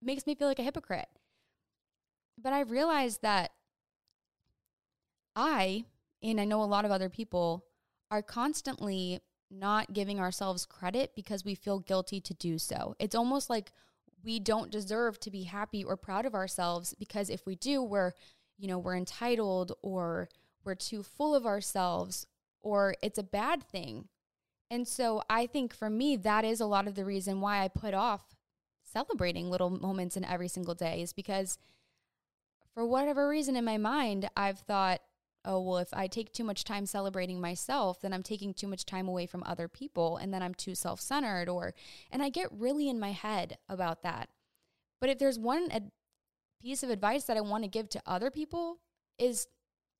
it 0.00 0.06
makes 0.06 0.26
me 0.26 0.34
feel 0.34 0.48
like 0.48 0.58
a 0.58 0.64
hypocrite. 0.64 1.08
But 2.36 2.52
I 2.52 2.60
realized 2.60 3.22
that 3.22 3.52
I, 5.36 5.84
and 6.22 6.40
I 6.40 6.44
know 6.44 6.62
a 6.62 6.64
lot 6.64 6.84
of 6.84 6.90
other 6.90 7.08
people, 7.08 7.64
are 8.10 8.22
constantly 8.22 9.20
not 9.50 9.92
giving 9.92 10.20
ourselves 10.20 10.66
credit 10.66 11.12
because 11.14 11.44
we 11.44 11.54
feel 11.54 11.80
guilty 11.80 12.20
to 12.20 12.34
do 12.34 12.58
so. 12.58 12.94
It's 12.98 13.14
almost 13.14 13.50
like 13.50 13.72
we 14.24 14.38
don't 14.38 14.70
deserve 14.70 15.18
to 15.20 15.30
be 15.30 15.44
happy 15.44 15.84
or 15.84 15.96
proud 15.96 16.26
of 16.26 16.34
ourselves 16.34 16.94
because 16.98 17.30
if 17.30 17.46
we 17.46 17.54
do, 17.56 17.82
we're, 17.82 18.12
you 18.58 18.68
know, 18.68 18.78
we're 18.78 18.96
entitled 18.96 19.72
or 19.82 20.28
we're 20.64 20.74
too 20.74 21.02
full 21.02 21.34
of 21.34 21.46
ourselves 21.46 22.26
or 22.62 22.94
it's 23.02 23.18
a 23.18 23.22
bad 23.22 23.62
thing. 23.62 24.08
And 24.70 24.86
so 24.86 25.22
I 25.28 25.46
think 25.46 25.74
for 25.74 25.90
me, 25.90 26.16
that 26.16 26.44
is 26.44 26.60
a 26.60 26.66
lot 26.66 26.86
of 26.86 26.94
the 26.94 27.04
reason 27.04 27.40
why 27.40 27.62
I 27.64 27.68
put 27.68 27.94
off 27.94 28.36
celebrating 28.82 29.50
little 29.50 29.70
moments 29.70 30.16
in 30.16 30.24
every 30.24 30.48
single 30.48 30.74
day 30.74 31.02
is 31.02 31.12
because 31.12 31.58
for 32.74 32.86
whatever 32.86 33.28
reason 33.28 33.56
in 33.56 33.64
my 33.64 33.78
mind, 33.78 34.28
I've 34.36 34.60
thought, 34.60 35.00
oh, 35.44 35.60
well, 35.60 35.78
if 35.78 35.88
I 35.92 36.06
take 36.06 36.32
too 36.32 36.44
much 36.44 36.64
time 36.64 36.86
celebrating 36.86 37.40
myself, 37.40 38.00
then 38.00 38.12
I'm 38.12 38.22
taking 38.22 38.52
too 38.52 38.66
much 38.66 38.84
time 38.84 39.08
away 39.08 39.26
from 39.26 39.42
other 39.44 39.68
people 39.68 40.16
and 40.16 40.32
then 40.32 40.42
I'm 40.42 40.54
too 40.54 40.74
self 40.74 41.00
centered 41.00 41.48
or, 41.48 41.74
and 42.10 42.22
I 42.22 42.28
get 42.28 42.48
really 42.52 42.88
in 42.88 43.00
my 43.00 43.12
head 43.12 43.58
about 43.68 44.02
that. 44.02 44.28
But 45.00 45.10
if 45.10 45.18
there's 45.18 45.38
one 45.38 45.70
ad- 45.70 45.90
piece 46.60 46.82
of 46.82 46.90
advice 46.90 47.24
that 47.24 47.36
I 47.36 47.40
want 47.40 47.64
to 47.64 47.70
give 47.70 47.88
to 47.90 48.02
other 48.06 48.30
people 48.30 48.78
is 49.18 49.46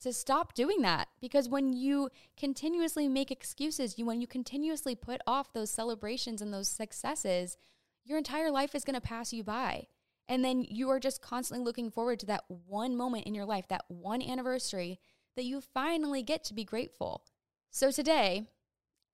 to 0.03 0.13
stop 0.13 0.55
doing 0.55 0.83
that 0.83 1.09
because 1.21 1.49
when 1.49 1.73
you 1.73 2.09
continuously 2.37 3.09
make 3.09 3.31
excuses, 3.31 3.99
you 3.99 4.07
when 4.07 4.21
you 4.21 4.27
continuously 4.27 4.95
put 4.95 5.21
off 5.27 5.53
those 5.53 5.71
celebrations 5.71 6.41
and 6.41 6.53
those 6.53 6.69
successes, 6.69 7.57
your 8.05 8.19
entire 8.19 8.51
life 8.51 8.75
is 8.75 8.85
going 8.85 8.95
to 8.95 9.01
pass 9.01 9.33
you 9.33 9.45
by. 9.45 9.87
And 10.29 10.45
then 10.45 10.65
you 10.69 10.89
are 10.91 11.01
just 11.01 11.21
constantly 11.21 11.65
looking 11.65 11.91
forward 11.91 12.21
to 12.21 12.27
that 12.27 12.45
one 12.67 12.97
moment 12.97 13.27
in 13.27 13.35
your 13.35 13.45
life, 13.45 13.67
that 13.69 13.85
one 13.89 14.23
anniversary 14.23 15.01
that 15.37 15.45
you 15.45 15.61
finally 15.61 16.23
get 16.23 16.45
to 16.45 16.55
be 16.55 16.65
grateful. 16.65 17.25
So 17.71 17.91
today 17.91 18.49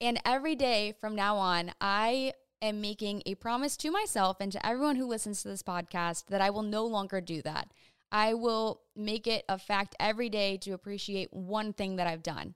and 0.00 0.20
every 0.24 0.54
day 0.54 0.94
from 1.00 1.14
now 1.14 1.36
on, 1.36 1.72
I 1.80 2.32
am 2.62 2.80
making 2.80 3.22
a 3.26 3.34
promise 3.34 3.76
to 3.78 3.90
myself 3.90 4.38
and 4.40 4.50
to 4.52 4.66
everyone 4.66 4.96
who 4.96 5.06
listens 5.06 5.42
to 5.42 5.48
this 5.48 5.62
podcast 5.62 6.26
that 6.28 6.40
I 6.40 6.50
will 6.50 6.62
no 6.62 6.86
longer 6.86 7.20
do 7.20 7.42
that. 7.42 7.68
I 8.10 8.34
will 8.34 8.82
make 8.94 9.26
it 9.26 9.44
a 9.48 9.58
fact 9.58 9.94
every 9.98 10.28
day 10.28 10.56
to 10.58 10.72
appreciate 10.72 11.32
one 11.32 11.72
thing 11.72 11.96
that 11.96 12.06
I've 12.06 12.22
done, 12.22 12.54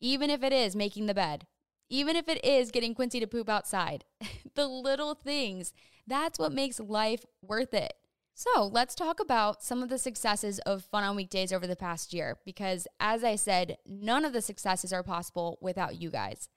even 0.00 0.30
if 0.30 0.42
it 0.42 0.52
is 0.52 0.76
making 0.76 1.06
the 1.06 1.14
bed, 1.14 1.46
even 1.88 2.16
if 2.16 2.28
it 2.28 2.44
is 2.44 2.70
getting 2.70 2.94
Quincy 2.94 3.18
to 3.18 3.26
poop 3.26 3.48
outside. 3.48 4.04
the 4.54 4.68
little 4.68 5.14
things 5.14 5.72
that's 6.08 6.38
what 6.38 6.52
makes 6.52 6.80
life 6.80 7.24
worth 7.42 7.74
it. 7.74 7.92
So 8.38 8.66
let's 8.66 8.94
talk 8.94 9.18
about 9.18 9.64
some 9.64 9.82
of 9.82 9.88
the 9.88 9.98
successes 9.98 10.60
of 10.60 10.84
Fun 10.84 11.02
on 11.02 11.16
Weekdays 11.16 11.52
over 11.52 11.66
the 11.66 11.74
past 11.74 12.14
year, 12.14 12.38
because 12.44 12.86
as 13.00 13.24
I 13.24 13.34
said, 13.34 13.78
none 13.84 14.24
of 14.24 14.32
the 14.32 14.40
successes 14.40 14.92
are 14.92 15.02
possible 15.02 15.58
without 15.60 16.00
you 16.00 16.08
guys. 16.08 16.48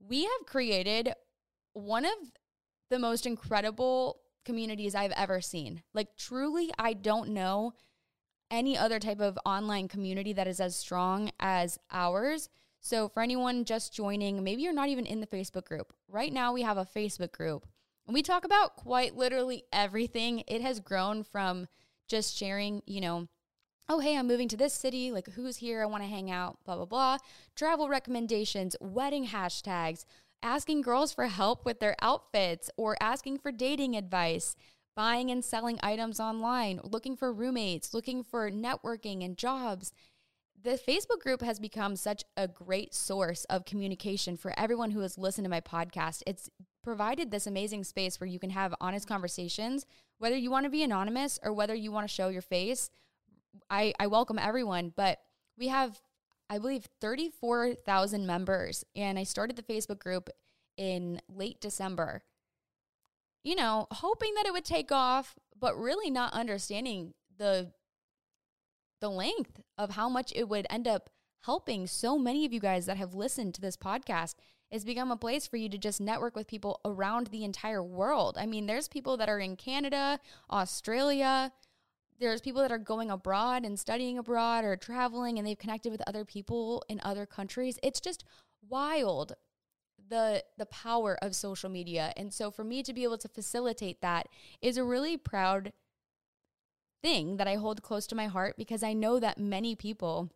We 0.00 0.24
have 0.24 0.44
created 0.44 1.12
one 1.72 2.04
of 2.04 2.14
the 2.90 2.98
most 2.98 3.26
incredible 3.26 4.22
communities 4.44 4.96
I've 4.96 5.12
ever 5.12 5.40
seen. 5.40 5.84
Like, 5.94 6.16
truly, 6.16 6.72
I 6.80 6.94
don't 6.94 7.28
know 7.28 7.74
any 8.50 8.76
other 8.76 8.98
type 8.98 9.20
of 9.20 9.38
online 9.46 9.86
community 9.86 10.32
that 10.32 10.48
is 10.48 10.58
as 10.58 10.74
strong 10.74 11.30
as 11.38 11.78
ours. 11.92 12.48
So, 12.80 13.08
for 13.08 13.22
anyone 13.22 13.64
just 13.64 13.94
joining, 13.94 14.42
maybe 14.42 14.62
you're 14.62 14.72
not 14.72 14.88
even 14.88 15.06
in 15.06 15.20
the 15.20 15.28
Facebook 15.28 15.66
group. 15.66 15.92
Right 16.08 16.32
now, 16.32 16.52
we 16.52 16.62
have 16.62 16.76
a 16.76 16.84
Facebook 16.84 17.30
group 17.30 17.68
we 18.08 18.22
talk 18.22 18.44
about 18.44 18.76
quite 18.76 19.16
literally 19.16 19.64
everything. 19.72 20.44
It 20.46 20.60
has 20.60 20.80
grown 20.80 21.22
from 21.24 21.66
just 22.06 22.36
sharing, 22.36 22.82
you 22.86 23.00
know, 23.00 23.28
oh, 23.88 24.00
hey, 24.00 24.16
I'm 24.16 24.26
moving 24.26 24.48
to 24.48 24.56
this 24.56 24.74
city. 24.74 25.10
Like, 25.10 25.28
who's 25.28 25.56
here? 25.56 25.82
I 25.82 25.86
want 25.86 26.02
to 26.02 26.08
hang 26.08 26.30
out, 26.30 26.58
blah, 26.64 26.76
blah, 26.76 26.84
blah. 26.84 27.18
Travel 27.54 27.88
recommendations, 27.88 28.76
wedding 28.80 29.28
hashtags, 29.28 30.04
asking 30.42 30.82
girls 30.82 31.12
for 31.12 31.26
help 31.26 31.64
with 31.64 31.80
their 31.80 31.96
outfits 32.00 32.70
or 32.76 32.96
asking 33.00 33.38
for 33.38 33.52
dating 33.52 33.96
advice, 33.96 34.56
buying 34.94 35.30
and 35.30 35.44
selling 35.44 35.78
items 35.82 36.20
online, 36.20 36.80
looking 36.84 37.16
for 37.16 37.32
roommates, 37.32 37.94
looking 37.94 38.22
for 38.22 38.50
networking 38.50 39.24
and 39.24 39.36
jobs. 39.36 39.92
The 40.62 40.78
Facebook 40.78 41.20
group 41.20 41.42
has 41.42 41.60
become 41.60 41.94
such 41.94 42.24
a 42.38 42.48
great 42.48 42.94
source 42.94 43.44
of 43.46 43.66
communication 43.66 44.36
for 44.36 44.58
everyone 44.58 44.92
who 44.92 45.00
has 45.00 45.18
listened 45.18 45.44
to 45.44 45.50
my 45.50 45.60
podcast. 45.60 46.22
It's 46.26 46.48
provided 46.84 47.30
this 47.30 47.46
amazing 47.46 47.84
space 47.84 48.20
where 48.20 48.28
you 48.28 48.38
can 48.38 48.50
have 48.50 48.74
honest 48.80 49.08
conversations, 49.08 49.86
whether 50.18 50.36
you 50.36 50.50
want 50.50 50.64
to 50.64 50.70
be 50.70 50.82
anonymous 50.82 51.38
or 51.42 51.52
whether 51.52 51.74
you 51.74 51.90
want 51.90 52.06
to 52.06 52.14
show 52.14 52.28
your 52.28 52.42
face. 52.42 52.90
I, 53.70 53.94
I 53.98 54.06
welcome 54.06 54.38
everyone, 54.38 54.92
but 54.94 55.18
we 55.56 55.68
have, 55.68 56.00
I 56.50 56.58
believe, 56.58 56.86
34,000 57.00 58.26
members. 58.26 58.84
And 58.94 59.18
I 59.18 59.24
started 59.24 59.56
the 59.56 59.62
Facebook 59.62 59.98
group 59.98 60.28
in 60.76 61.20
late 61.28 61.60
December, 61.60 62.22
you 63.42 63.54
know, 63.54 63.86
hoping 63.90 64.34
that 64.34 64.46
it 64.46 64.52
would 64.52 64.64
take 64.64 64.90
off, 64.90 65.34
but 65.58 65.78
really 65.78 66.10
not 66.10 66.32
understanding 66.32 67.14
the 67.36 67.72
the 69.00 69.10
length 69.10 69.60
of 69.76 69.90
how 69.90 70.08
much 70.08 70.32
it 70.34 70.48
would 70.48 70.66
end 70.70 70.88
up 70.88 71.10
helping 71.44 71.86
so 71.86 72.16
many 72.18 72.46
of 72.46 72.54
you 72.54 72.60
guys 72.60 72.86
that 72.86 72.96
have 72.96 73.14
listened 73.14 73.52
to 73.54 73.60
this 73.60 73.76
podcast 73.76 74.34
is 74.74 74.84
become 74.84 75.12
a 75.12 75.16
place 75.16 75.46
for 75.46 75.56
you 75.56 75.68
to 75.68 75.78
just 75.78 76.00
network 76.00 76.34
with 76.34 76.48
people 76.48 76.80
around 76.84 77.28
the 77.28 77.44
entire 77.44 77.82
world. 77.82 78.36
I 78.36 78.44
mean, 78.44 78.66
there's 78.66 78.88
people 78.88 79.16
that 79.18 79.28
are 79.28 79.38
in 79.38 79.54
Canada, 79.54 80.18
Australia, 80.50 81.52
there's 82.18 82.40
people 82.40 82.60
that 82.60 82.72
are 82.72 82.78
going 82.78 83.08
abroad 83.08 83.64
and 83.64 83.78
studying 83.78 84.18
abroad 84.18 84.64
or 84.64 84.74
traveling 84.74 85.38
and 85.38 85.46
they've 85.46 85.56
connected 85.56 85.92
with 85.92 86.02
other 86.08 86.24
people 86.24 86.84
in 86.88 87.00
other 87.04 87.24
countries. 87.24 87.78
It's 87.84 88.00
just 88.00 88.24
wild 88.68 89.34
the 90.08 90.42
the 90.58 90.66
power 90.66 91.16
of 91.22 91.36
social 91.36 91.70
media. 91.70 92.12
And 92.16 92.34
so 92.34 92.50
for 92.50 92.64
me 92.64 92.82
to 92.82 92.92
be 92.92 93.04
able 93.04 93.18
to 93.18 93.28
facilitate 93.28 94.00
that 94.00 94.26
is 94.60 94.76
a 94.76 94.84
really 94.84 95.16
proud 95.16 95.72
thing 97.00 97.36
that 97.36 97.46
I 97.46 97.54
hold 97.54 97.82
close 97.82 98.08
to 98.08 98.16
my 98.16 98.26
heart 98.26 98.56
because 98.58 98.82
I 98.82 98.92
know 98.92 99.20
that 99.20 99.38
many 99.38 99.76
people 99.76 100.32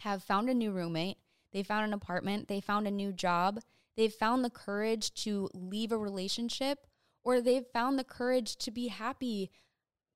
have 0.00 0.22
found 0.22 0.50
a 0.50 0.54
new 0.54 0.70
roommate, 0.70 1.16
they 1.52 1.62
found 1.62 1.84
an 1.84 1.92
apartment, 1.92 2.48
they 2.48 2.60
found 2.60 2.86
a 2.86 2.90
new 2.90 3.12
job, 3.12 3.60
they've 3.96 4.12
found 4.12 4.44
the 4.44 4.50
courage 4.50 5.12
to 5.14 5.48
leave 5.54 5.92
a 5.92 5.98
relationship, 5.98 6.86
or 7.22 7.40
they've 7.40 7.66
found 7.72 7.98
the 7.98 8.04
courage 8.04 8.56
to 8.56 8.70
be 8.70 8.88
happy, 8.88 9.50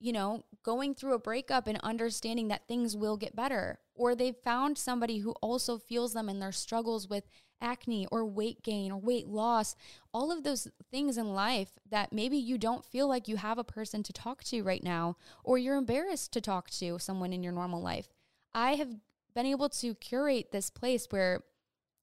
you 0.00 0.12
know, 0.12 0.44
going 0.62 0.94
through 0.94 1.14
a 1.14 1.18
breakup 1.18 1.66
and 1.66 1.78
understanding 1.82 2.48
that 2.48 2.66
things 2.66 2.96
will 2.96 3.16
get 3.16 3.36
better. 3.36 3.78
Or 3.94 4.14
they've 4.14 4.36
found 4.36 4.78
somebody 4.78 5.18
who 5.18 5.32
also 5.42 5.78
feels 5.78 6.14
them 6.14 6.28
in 6.28 6.40
their 6.40 6.52
struggles 6.52 7.08
with 7.08 7.28
acne 7.60 8.06
or 8.10 8.24
weight 8.24 8.62
gain 8.62 8.92
or 8.92 8.98
weight 8.98 9.28
loss, 9.28 9.74
all 10.12 10.30
of 10.30 10.44
those 10.44 10.68
things 10.90 11.16
in 11.16 11.34
life 11.34 11.70
that 11.90 12.12
maybe 12.12 12.36
you 12.36 12.58
don't 12.58 12.84
feel 12.84 13.08
like 13.08 13.28
you 13.28 13.36
have 13.36 13.58
a 13.58 13.64
person 13.64 14.02
to 14.02 14.12
talk 14.12 14.44
to 14.44 14.62
right 14.62 14.82
now, 14.82 15.16
or 15.42 15.58
you're 15.58 15.76
embarrassed 15.76 16.32
to 16.32 16.40
talk 16.40 16.70
to 16.70 16.98
someone 16.98 17.32
in 17.32 17.42
your 17.42 17.52
normal 17.52 17.80
life. 17.80 18.08
I 18.52 18.74
have 18.74 18.96
been 19.34 19.46
able 19.46 19.68
to 19.68 19.94
curate 19.94 20.52
this 20.52 20.70
place 20.70 21.06
where 21.10 21.42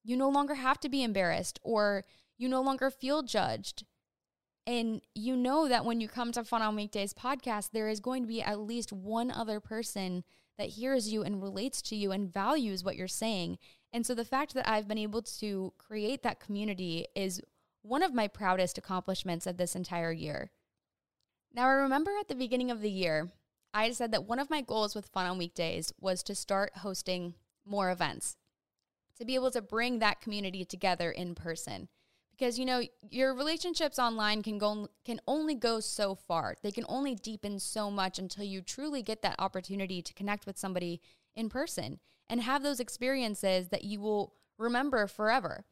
you 0.04 0.18
no 0.18 0.30
longer 0.30 0.56
have 0.56 0.80
to 0.82 0.90
be 0.90 1.04
embarrassed 1.04 1.60
or 1.64 2.06
you 2.38 2.50
no 2.50 2.62
longer 2.62 2.90
feel 2.90 3.24
judged. 3.24 3.86
And 4.68 5.02
you 5.16 5.36
know 5.36 5.68
that 5.68 5.86
when 5.86 6.02
you 6.02 6.08
come 6.08 6.32
to 6.34 6.44
Fun 6.44 6.62
on 6.62 6.76
Weekdays 6.76 7.14
podcast, 7.14 7.72
there 7.72 7.90
is 7.90 8.00
going 8.00 8.24
to 8.24 8.28
be 8.28 8.42
at 8.42 8.60
least 8.60 8.94
one 8.94 9.32
other 9.32 9.60
person 9.60 10.24
that 10.58 10.70
hears 10.70 11.12
you 11.12 11.24
and 11.24 11.42
relates 11.42 11.82
to 11.84 11.96
you 11.96 12.12
and 12.12 12.32
values 12.32 12.84
what 12.84 12.96
you're 12.96 13.08
saying. 13.08 13.58
And 13.92 14.06
so 14.06 14.14
the 14.14 14.26
fact 14.26 14.54
that 14.54 14.70
I've 14.70 14.88
been 14.88 14.98
able 14.98 15.22
to 15.24 15.74
create 15.78 16.24
that 16.24 16.40
community 16.40 17.08
is 17.16 17.42
one 17.82 18.04
of 18.04 18.14
my 18.14 18.28
proudest 18.28 18.78
accomplishments 18.78 19.48
of 19.48 19.58
this 19.58 19.76
entire 19.76 20.12
year. 20.12 20.52
Now, 21.54 21.68
I 21.68 21.72
remember 21.72 22.12
at 22.20 22.28
the 22.28 22.36
beginning 22.36 22.72
of 22.72 22.82
the 22.82 22.92
year, 22.92 23.32
I 23.74 23.92
said 23.92 24.12
that 24.12 24.26
one 24.26 24.40
of 24.40 24.50
my 24.50 24.62
goals 24.62 24.96
with 24.96 25.08
Fun 25.08 25.26
on 25.26 25.38
Weekdays 25.38 25.94
was 26.00 26.24
to 26.24 26.36
start 26.36 26.78
hosting 26.78 27.36
more 27.66 27.90
events, 27.90 28.36
to 29.18 29.26
be 29.26 29.36
able 29.36 29.52
to 29.52 29.62
bring 29.62 30.00
that 30.00 30.22
community 30.22 30.66
together 30.66 31.12
in 31.12 31.36
person. 31.36 31.88
Because 32.32 32.58
you 32.58 32.66
know, 32.66 32.82
your 33.10 33.36
relationships 33.36 34.00
online 34.00 34.42
can 34.42 34.58
go 34.58 34.88
can 35.06 35.22
only 35.28 35.54
go 35.54 35.80
so 35.80 36.16
far. 36.16 36.56
They 36.62 36.72
can 36.72 36.86
only 36.90 37.16
deepen 37.16 37.60
so 37.60 37.92
much 37.92 38.18
until 38.18 38.44
you 38.44 38.62
truly 38.62 39.04
get 39.04 39.22
that 39.22 39.36
opportunity 39.40 40.02
to 40.02 40.14
connect 40.14 40.46
with 40.46 40.58
somebody 40.58 41.02
in 41.36 41.50
person 41.50 42.00
and 42.30 42.42
have 42.42 42.64
those 42.64 42.80
experiences 42.80 43.70
that 43.70 43.84
you 43.84 44.00
will 44.00 44.34
remember 44.58 45.08
forever. 45.08 45.66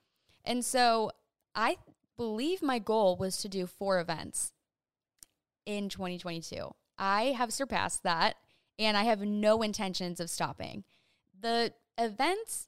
And 0.46 0.64
so 0.64 1.12
I 1.56 1.78
believe 2.18 2.62
my 2.62 2.80
goal 2.80 3.16
was 3.18 3.38
to 3.38 3.50
do 3.50 3.66
four 3.66 4.00
events 4.00 4.54
in 5.66 5.90
2022. 5.90 6.72
I 7.00 7.34
have 7.38 7.54
surpassed 7.54 8.04
that 8.04 8.36
and 8.78 8.96
I 8.96 9.04
have 9.04 9.22
no 9.22 9.62
intentions 9.62 10.20
of 10.20 10.30
stopping. 10.30 10.84
The 11.40 11.74
events, 11.98 12.68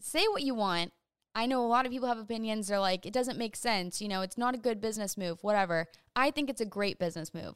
say 0.00 0.26
what 0.28 0.42
you 0.42 0.54
want. 0.54 0.92
I 1.34 1.46
know 1.46 1.64
a 1.64 1.68
lot 1.68 1.86
of 1.86 1.92
people 1.92 2.08
have 2.08 2.18
opinions. 2.18 2.68
They're 2.68 2.80
like, 2.80 3.06
it 3.06 3.12
doesn't 3.12 3.38
make 3.38 3.56
sense. 3.56 4.02
You 4.02 4.08
know, 4.08 4.22
it's 4.22 4.36
not 4.36 4.54
a 4.54 4.58
good 4.58 4.80
business 4.80 5.16
move, 5.16 5.42
whatever. 5.42 5.86
I 6.16 6.30
think 6.30 6.50
it's 6.50 6.60
a 6.60 6.66
great 6.66 6.98
business 6.98 7.32
move. 7.32 7.54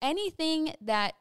Anything 0.00 0.74
that 0.80 1.14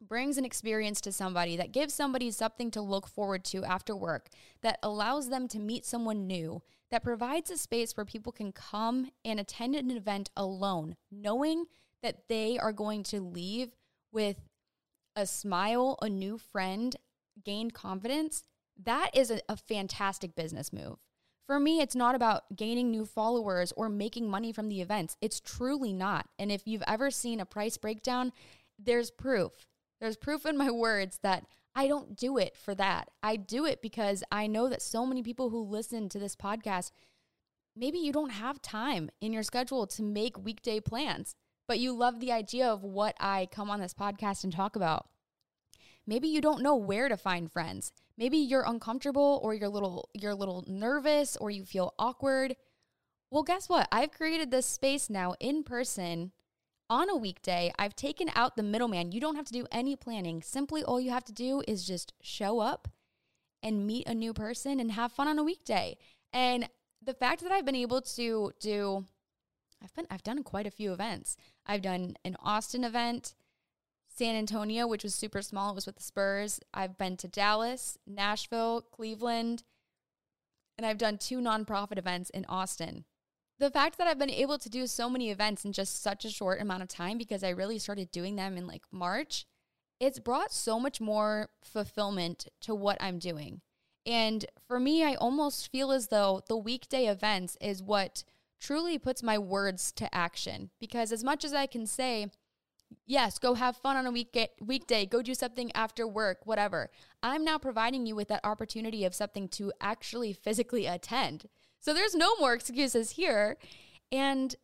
brings 0.00 0.38
an 0.38 0.44
experience 0.44 1.00
to 1.02 1.12
somebody, 1.12 1.56
that 1.56 1.72
gives 1.72 1.94
somebody 1.94 2.30
something 2.30 2.70
to 2.70 2.80
look 2.80 3.06
forward 3.06 3.44
to 3.46 3.64
after 3.64 3.96
work, 3.96 4.28
that 4.62 4.78
allows 4.82 5.28
them 5.28 5.48
to 5.48 5.58
meet 5.58 5.84
someone 5.84 6.26
new, 6.26 6.62
that 6.90 7.02
provides 7.02 7.50
a 7.50 7.56
space 7.56 7.96
where 7.96 8.04
people 8.04 8.32
can 8.32 8.52
come 8.52 9.10
and 9.24 9.40
attend 9.40 9.74
an 9.74 9.90
event 9.90 10.30
alone, 10.36 10.96
knowing 11.10 11.66
that 12.04 12.28
they 12.28 12.58
are 12.58 12.72
going 12.72 13.02
to 13.02 13.18
leave 13.18 13.74
with 14.12 14.36
a 15.16 15.24
smile, 15.24 15.96
a 16.02 16.08
new 16.08 16.36
friend, 16.36 16.94
gained 17.42 17.72
confidence. 17.72 18.42
That 18.80 19.10
is 19.14 19.30
a, 19.30 19.40
a 19.48 19.56
fantastic 19.56 20.36
business 20.36 20.70
move. 20.70 20.98
For 21.46 21.58
me, 21.58 21.80
it's 21.80 21.94
not 21.96 22.14
about 22.14 22.54
gaining 22.54 22.90
new 22.90 23.06
followers 23.06 23.72
or 23.74 23.88
making 23.88 24.28
money 24.28 24.52
from 24.52 24.68
the 24.68 24.82
events. 24.82 25.16
It's 25.22 25.40
truly 25.40 25.94
not. 25.94 26.26
And 26.38 26.52
if 26.52 26.66
you've 26.66 26.84
ever 26.86 27.10
seen 27.10 27.40
a 27.40 27.46
price 27.46 27.78
breakdown, 27.78 28.32
there's 28.78 29.10
proof. 29.10 29.52
There's 29.98 30.18
proof 30.18 30.44
in 30.44 30.58
my 30.58 30.70
words 30.70 31.20
that 31.22 31.46
I 31.74 31.88
don't 31.88 32.16
do 32.16 32.36
it 32.36 32.54
for 32.54 32.74
that. 32.74 33.08
I 33.22 33.36
do 33.36 33.64
it 33.64 33.80
because 33.80 34.22
I 34.30 34.46
know 34.46 34.68
that 34.68 34.82
so 34.82 35.06
many 35.06 35.22
people 35.22 35.48
who 35.48 35.62
listen 35.62 36.10
to 36.10 36.18
this 36.18 36.36
podcast, 36.36 36.90
maybe 37.74 37.98
you 37.98 38.12
don't 38.12 38.30
have 38.30 38.60
time 38.60 39.08
in 39.22 39.32
your 39.32 39.42
schedule 39.42 39.86
to 39.86 40.02
make 40.02 40.44
weekday 40.44 40.80
plans, 40.80 41.34
but 41.66 41.78
you 41.78 41.92
love 41.92 42.20
the 42.20 42.32
idea 42.32 42.66
of 42.66 42.82
what 42.82 43.16
I 43.18 43.48
come 43.50 43.70
on 43.70 43.80
this 43.80 43.94
podcast 43.94 44.44
and 44.44 44.52
talk 44.52 44.76
about. 44.76 45.06
Maybe 46.06 46.28
you 46.28 46.40
don't 46.40 46.62
know 46.62 46.76
where 46.76 47.08
to 47.08 47.16
find 47.16 47.50
friends. 47.50 47.92
Maybe 48.18 48.36
you're 48.36 48.64
uncomfortable 48.66 49.40
or 49.42 49.54
you're 49.54 49.68
a 49.68 49.72
little 49.72 50.08
you're 50.12 50.32
a 50.32 50.36
little 50.36 50.64
nervous 50.66 51.36
or 51.36 51.50
you 51.50 51.64
feel 51.64 51.94
awkward. 51.98 52.56
Well, 53.30 53.42
guess 53.42 53.68
what? 53.68 53.88
I've 53.90 54.12
created 54.12 54.50
this 54.50 54.66
space 54.66 55.08
now 55.08 55.34
in 55.40 55.64
person 55.64 56.32
on 56.90 57.08
a 57.08 57.16
weekday, 57.16 57.72
I've 57.78 57.96
taken 57.96 58.30
out 58.34 58.56
the 58.56 58.62
middleman. 58.62 59.12
You 59.12 59.20
don't 59.20 59.36
have 59.36 59.46
to 59.46 59.52
do 59.52 59.66
any 59.72 59.96
planning. 59.96 60.42
Simply, 60.42 60.84
all 60.84 61.00
you 61.00 61.10
have 61.10 61.24
to 61.24 61.32
do 61.32 61.62
is 61.66 61.86
just 61.86 62.12
show 62.20 62.60
up 62.60 62.88
and 63.62 63.86
meet 63.86 64.06
a 64.06 64.14
new 64.14 64.34
person 64.34 64.78
and 64.80 64.92
have 64.92 65.12
fun 65.12 65.28
on 65.28 65.38
a 65.38 65.42
weekday. 65.42 65.96
And 66.32 66.68
the 67.02 67.14
fact 67.14 67.42
that 67.42 67.52
I've 67.52 67.64
been 67.64 67.74
able 67.74 68.02
to 68.02 68.52
do, 68.60 69.06
I've 69.82 69.94
been, 69.94 70.06
I've 70.10 70.22
done 70.22 70.42
quite 70.42 70.66
a 70.66 70.70
few 70.70 70.92
events. 70.92 71.36
I've 71.66 71.82
done 71.82 72.16
an 72.24 72.36
Austin 72.42 72.84
event, 72.84 73.34
San 74.08 74.36
Antonio, 74.36 74.86
which 74.86 75.04
was 75.04 75.14
super 75.14 75.42
small. 75.42 75.72
It 75.72 75.74
was 75.74 75.86
with 75.86 75.96
the 75.96 76.02
Spurs. 76.02 76.60
I've 76.72 76.98
been 76.98 77.16
to 77.18 77.28
Dallas, 77.28 77.98
Nashville, 78.06 78.82
Cleveland, 78.82 79.64
and 80.76 80.86
I've 80.86 80.98
done 80.98 81.18
two 81.18 81.38
nonprofit 81.38 81.98
events 81.98 82.30
in 82.30 82.44
Austin 82.46 83.04
the 83.58 83.70
fact 83.70 83.98
that 83.98 84.06
I've 84.06 84.18
been 84.18 84.30
able 84.30 84.58
to 84.58 84.68
do 84.68 84.86
so 84.86 85.08
many 85.08 85.30
events 85.30 85.64
in 85.64 85.72
just 85.72 86.02
such 86.02 86.24
a 86.24 86.30
short 86.30 86.60
amount 86.60 86.82
of 86.82 86.88
time 86.88 87.18
because 87.18 87.44
I 87.44 87.50
really 87.50 87.78
started 87.78 88.10
doing 88.10 88.36
them 88.36 88.56
in 88.56 88.66
like 88.66 88.82
March, 88.90 89.46
it's 90.00 90.18
brought 90.18 90.52
so 90.52 90.80
much 90.80 91.00
more 91.00 91.50
fulfillment 91.62 92.48
to 92.62 92.74
what 92.74 93.00
I'm 93.00 93.18
doing. 93.18 93.60
And 94.04 94.44
for 94.66 94.80
me, 94.80 95.04
I 95.04 95.14
almost 95.14 95.70
feel 95.70 95.92
as 95.92 96.08
though 96.08 96.42
the 96.48 96.56
weekday 96.56 97.06
events 97.06 97.56
is 97.60 97.82
what 97.82 98.24
truly 98.64 98.98
puts 98.98 99.22
my 99.22 99.36
words 99.36 99.92
to 99.92 100.14
action 100.14 100.70
because 100.80 101.12
as 101.12 101.22
much 101.22 101.44
as 101.44 101.52
I 101.52 101.66
can 101.66 101.86
say, 101.86 102.28
yes, 103.06 103.38
go 103.38 103.54
have 103.54 103.76
fun 103.76 103.96
on 103.96 104.06
a 104.06 104.10
week 104.10 104.36
weekday, 104.60 105.04
go 105.04 105.20
do 105.20 105.34
something 105.34 105.70
after 105.72 106.06
work, 106.06 106.38
whatever. 106.44 106.90
I'm 107.22 107.44
now 107.44 107.58
providing 107.58 108.06
you 108.06 108.16
with 108.16 108.28
that 108.28 108.44
opportunity 108.44 109.04
of 109.04 109.14
something 109.14 109.48
to 109.48 109.70
actually 109.82 110.32
physically 110.32 110.86
attend. 110.86 111.46
So 111.78 111.92
there's 111.92 112.14
no 112.14 112.36
more 112.40 112.54
excuses 112.54 113.10
here. 113.10 113.58
And 114.10 114.56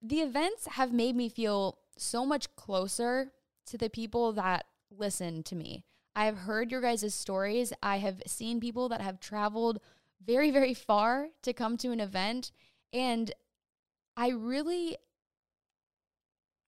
the 0.00 0.20
events 0.20 0.66
have 0.66 0.92
made 0.92 1.14
me 1.14 1.28
feel 1.28 1.78
so 1.98 2.24
much 2.24 2.56
closer 2.56 3.32
to 3.66 3.76
the 3.76 3.90
people 3.90 4.32
that 4.32 4.64
listen 4.90 5.42
to 5.44 5.54
me. 5.54 5.84
I 6.16 6.24
have 6.24 6.38
heard 6.38 6.70
your 6.70 6.80
guys' 6.80 7.14
stories. 7.14 7.74
I 7.82 7.98
have 7.98 8.22
seen 8.26 8.58
people 8.58 8.88
that 8.88 9.02
have 9.02 9.20
traveled 9.20 9.80
very, 10.24 10.50
very 10.50 10.72
far 10.72 11.28
to 11.42 11.52
come 11.52 11.76
to 11.78 11.92
an 11.92 12.00
event. 12.00 12.52
And 12.92 13.32
I 14.16 14.28
really, 14.30 14.96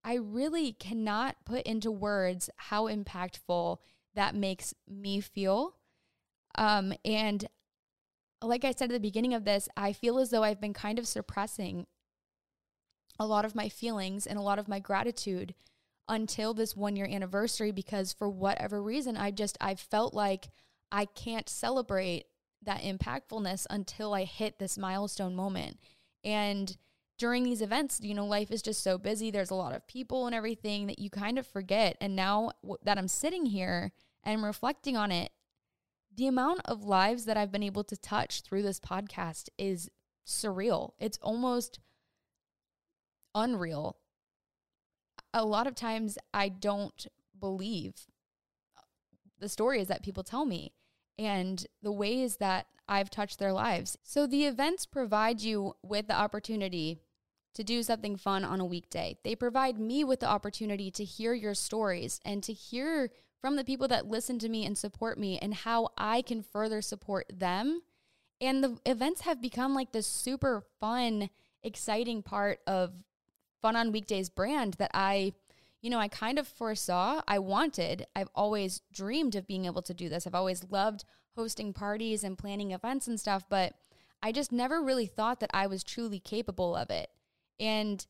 I 0.02 0.14
really 0.14 0.72
cannot 0.72 1.36
put 1.44 1.62
into 1.62 1.90
words 1.90 2.50
how 2.56 2.84
impactful 2.88 3.78
that 4.14 4.34
makes 4.34 4.74
me 4.88 5.20
feel. 5.20 5.76
Um, 6.56 6.94
and 7.04 7.46
like 8.42 8.64
I 8.64 8.72
said 8.72 8.90
at 8.90 8.94
the 8.94 9.00
beginning 9.00 9.34
of 9.34 9.44
this, 9.44 9.68
I 9.76 9.92
feel 9.92 10.18
as 10.18 10.30
though 10.30 10.42
I've 10.42 10.60
been 10.60 10.74
kind 10.74 10.98
of 10.98 11.06
suppressing 11.06 11.86
a 13.18 13.26
lot 13.26 13.44
of 13.44 13.54
my 13.54 13.68
feelings 13.68 14.26
and 14.26 14.38
a 14.38 14.42
lot 14.42 14.58
of 14.58 14.68
my 14.68 14.78
gratitude 14.78 15.54
until 16.08 16.52
this 16.52 16.76
one 16.76 16.96
year 16.96 17.06
anniversary 17.06 17.70
because 17.70 18.12
for 18.12 18.28
whatever 18.28 18.82
reason 18.82 19.16
I 19.16 19.30
just 19.30 19.56
I 19.60 19.74
felt 19.74 20.12
like 20.12 20.48
I 20.92 21.06
can't 21.06 21.48
celebrate 21.48 22.26
that 22.62 22.82
impactfulness 22.82 23.66
until 23.70 24.14
I 24.14 24.24
hit 24.24 24.58
this 24.58 24.76
milestone 24.78 25.34
moment. 25.34 25.78
And 26.24 26.76
during 27.18 27.44
these 27.44 27.62
events, 27.62 28.00
you 28.02 28.14
know, 28.14 28.26
life 28.26 28.50
is 28.50 28.62
just 28.62 28.82
so 28.82 28.98
busy. 28.98 29.30
There's 29.30 29.50
a 29.50 29.54
lot 29.54 29.74
of 29.74 29.86
people 29.86 30.26
and 30.26 30.34
everything 30.34 30.86
that 30.88 30.98
you 30.98 31.10
kind 31.10 31.38
of 31.38 31.46
forget. 31.46 31.96
And 32.00 32.16
now 32.16 32.52
that 32.82 32.98
I'm 32.98 33.08
sitting 33.08 33.46
here 33.46 33.92
and 34.24 34.42
reflecting 34.42 34.96
on 34.96 35.12
it, 35.12 35.30
the 36.16 36.26
amount 36.26 36.60
of 36.64 36.84
lives 36.84 37.24
that 37.24 37.36
I've 37.36 37.52
been 37.52 37.62
able 37.62 37.84
to 37.84 37.96
touch 37.96 38.42
through 38.42 38.62
this 38.62 38.80
podcast 38.80 39.48
is 39.58 39.90
surreal. 40.26 40.92
It's 40.98 41.18
almost 41.22 41.80
unreal. 43.34 43.96
A 45.32 45.44
lot 45.44 45.66
of 45.66 45.74
times 45.74 46.16
I 46.32 46.48
don't 46.48 47.06
believe 47.38 47.94
uh, 48.76 48.82
the 49.40 49.48
stories 49.48 49.88
that 49.88 50.02
people 50.02 50.22
tell 50.22 50.46
me 50.46 50.72
and 51.18 51.66
the 51.82 51.92
ways 51.92 52.36
that 52.36 52.66
I've 52.88 53.10
touched 53.10 53.38
their 53.38 53.52
lives. 53.52 53.96
So 54.02 54.26
the 54.26 54.44
events 54.44 54.86
provide 54.86 55.40
you 55.40 55.74
with 55.82 56.06
the 56.08 56.16
opportunity 56.16 57.00
to 57.54 57.64
do 57.64 57.82
something 57.82 58.16
fun 58.16 58.44
on 58.44 58.60
a 58.60 58.64
weekday. 58.64 59.16
They 59.22 59.34
provide 59.34 59.78
me 59.78 60.04
with 60.04 60.20
the 60.20 60.28
opportunity 60.28 60.90
to 60.90 61.04
hear 61.04 61.32
your 61.32 61.54
stories 61.54 62.20
and 62.24 62.42
to 62.42 62.52
hear 62.52 63.10
from 63.40 63.56
the 63.56 63.64
people 63.64 63.88
that 63.88 64.08
listen 64.08 64.38
to 64.40 64.48
me 64.48 64.66
and 64.66 64.76
support 64.76 65.18
me 65.18 65.38
and 65.38 65.54
how 65.54 65.90
I 65.96 66.22
can 66.22 66.42
further 66.42 66.82
support 66.82 67.26
them. 67.32 67.82
And 68.40 68.64
the 68.64 68.78
events 68.84 69.22
have 69.22 69.40
become 69.40 69.74
like 69.74 69.92
this 69.92 70.06
super 70.06 70.64
fun, 70.80 71.30
exciting 71.62 72.22
part 72.22 72.60
of 72.66 72.92
Fun 73.62 73.76
on 73.76 73.92
Weekdays 73.92 74.28
brand 74.28 74.74
that 74.74 74.90
I 74.92 75.32
you 75.84 75.90
know, 75.90 75.98
I 75.98 76.08
kind 76.08 76.38
of 76.38 76.48
foresaw, 76.48 77.20
I 77.28 77.38
wanted, 77.38 78.06
I've 78.16 78.30
always 78.34 78.80
dreamed 78.90 79.34
of 79.34 79.46
being 79.46 79.66
able 79.66 79.82
to 79.82 79.92
do 79.92 80.08
this. 80.08 80.26
I've 80.26 80.34
always 80.34 80.64
loved 80.70 81.04
hosting 81.36 81.74
parties 81.74 82.24
and 82.24 82.38
planning 82.38 82.70
events 82.70 83.06
and 83.06 83.20
stuff, 83.20 83.44
but 83.50 83.74
I 84.22 84.32
just 84.32 84.50
never 84.50 84.82
really 84.82 85.04
thought 85.04 85.40
that 85.40 85.50
I 85.52 85.66
was 85.66 85.84
truly 85.84 86.18
capable 86.18 86.74
of 86.74 86.88
it. 86.88 87.10
And 87.60 88.06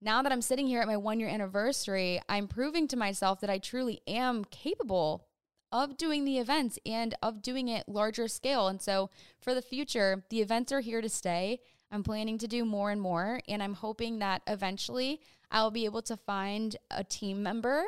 now 0.00 0.22
that 0.22 0.32
I'm 0.32 0.42
sitting 0.42 0.66
here 0.66 0.80
at 0.80 0.88
my 0.88 0.96
one 0.96 1.20
year 1.20 1.28
anniversary, 1.28 2.20
I'm 2.28 2.48
proving 2.48 2.88
to 2.88 2.96
myself 2.96 3.40
that 3.42 3.50
I 3.50 3.58
truly 3.58 4.00
am 4.08 4.44
capable 4.46 5.28
of 5.70 5.96
doing 5.96 6.24
the 6.24 6.38
events 6.38 6.80
and 6.84 7.14
of 7.22 7.42
doing 7.42 7.68
it 7.68 7.88
larger 7.88 8.26
scale. 8.26 8.66
And 8.66 8.82
so 8.82 9.08
for 9.40 9.54
the 9.54 9.62
future, 9.62 10.24
the 10.30 10.40
events 10.40 10.72
are 10.72 10.80
here 10.80 11.00
to 11.00 11.08
stay. 11.08 11.60
I'm 11.92 12.02
planning 12.02 12.38
to 12.38 12.48
do 12.48 12.64
more 12.64 12.90
and 12.90 13.00
more, 13.00 13.40
and 13.46 13.62
I'm 13.62 13.74
hoping 13.74 14.18
that 14.18 14.42
eventually 14.46 15.20
I'll 15.52 15.70
be 15.70 15.84
able 15.84 16.02
to 16.02 16.16
find 16.16 16.76
a 16.90 17.04
team 17.04 17.42
member. 17.42 17.84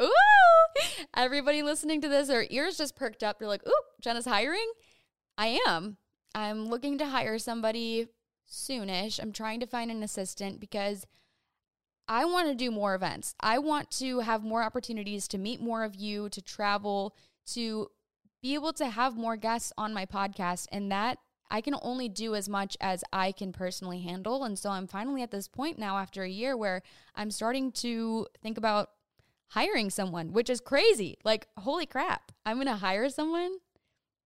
Ooh, 0.00 0.12
everybody 1.16 1.62
listening 1.62 2.02
to 2.02 2.08
this, 2.08 2.28
their 2.28 2.46
ears 2.50 2.76
just 2.76 2.94
perked 2.94 3.22
up. 3.22 3.38
They're 3.38 3.48
like, 3.48 3.66
ooh, 3.66 3.82
Jenna's 4.00 4.26
hiring? 4.26 4.70
I 5.38 5.58
am. 5.66 5.96
I'm 6.34 6.66
looking 6.66 6.98
to 6.98 7.06
hire 7.06 7.38
somebody 7.38 8.08
soonish. 8.48 9.18
I'm 9.18 9.32
trying 9.32 9.60
to 9.60 9.66
find 9.66 9.90
an 9.90 10.02
assistant 10.02 10.60
because 10.60 11.06
I 12.06 12.26
want 12.26 12.48
to 12.48 12.54
do 12.54 12.70
more 12.70 12.94
events. 12.94 13.34
I 13.40 13.58
want 13.58 13.90
to 13.92 14.20
have 14.20 14.44
more 14.44 14.62
opportunities 14.62 15.26
to 15.28 15.38
meet 15.38 15.60
more 15.60 15.82
of 15.82 15.96
you, 15.96 16.28
to 16.28 16.42
travel, 16.42 17.16
to 17.52 17.88
be 18.42 18.54
able 18.54 18.74
to 18.74 18.88
have 18.88 19.16
more 19.16 19.36
guests 19.36 19.72
on 19.78 19.94
my 19.94 20.04
podcast. 20.04 20.66
And 20.70 20.92
that 20.92 21.18
I 21.50 21.60
can 21.60 21.74
only 21.82 22.08
do 22.08 22.34
as 22.34 22.48
much 22.48 22.76
as 22.80 23.04
I 23.12 23.32
can 23.32 23.52
personally 23.52 24.00
handle. 24.00 24.44
And 24.44 24.58
so 24.58 24.70
I'm 24.70 24.86
finally 24.86 25.22
at 25.22 25.30
this 25.30 25.48
point 25.48 25.78
now 25.78 25.98
after 25.98 26.22
a 26.22 26.28
year 26.28 26.56
where 26.56 26.82
I'm 27.14 27.30
starting 27.30 27.72
to 27.72 28.26
think 28.42 28.58
about 28.58 28.90
hiring 29.48 29.90
someone, 29.90 30.32
which 30.32 30.50
is 30.50 30.60
crazy. 30.60 31.18
Like, 31.24 31.46
holy 31.58 31.86
crap, 31.86 32.32
I'm 32.44 32.56
going 32.56 32.66
to 32.66 32.76
hire 32.76 33.08
someone. 33.08 33.58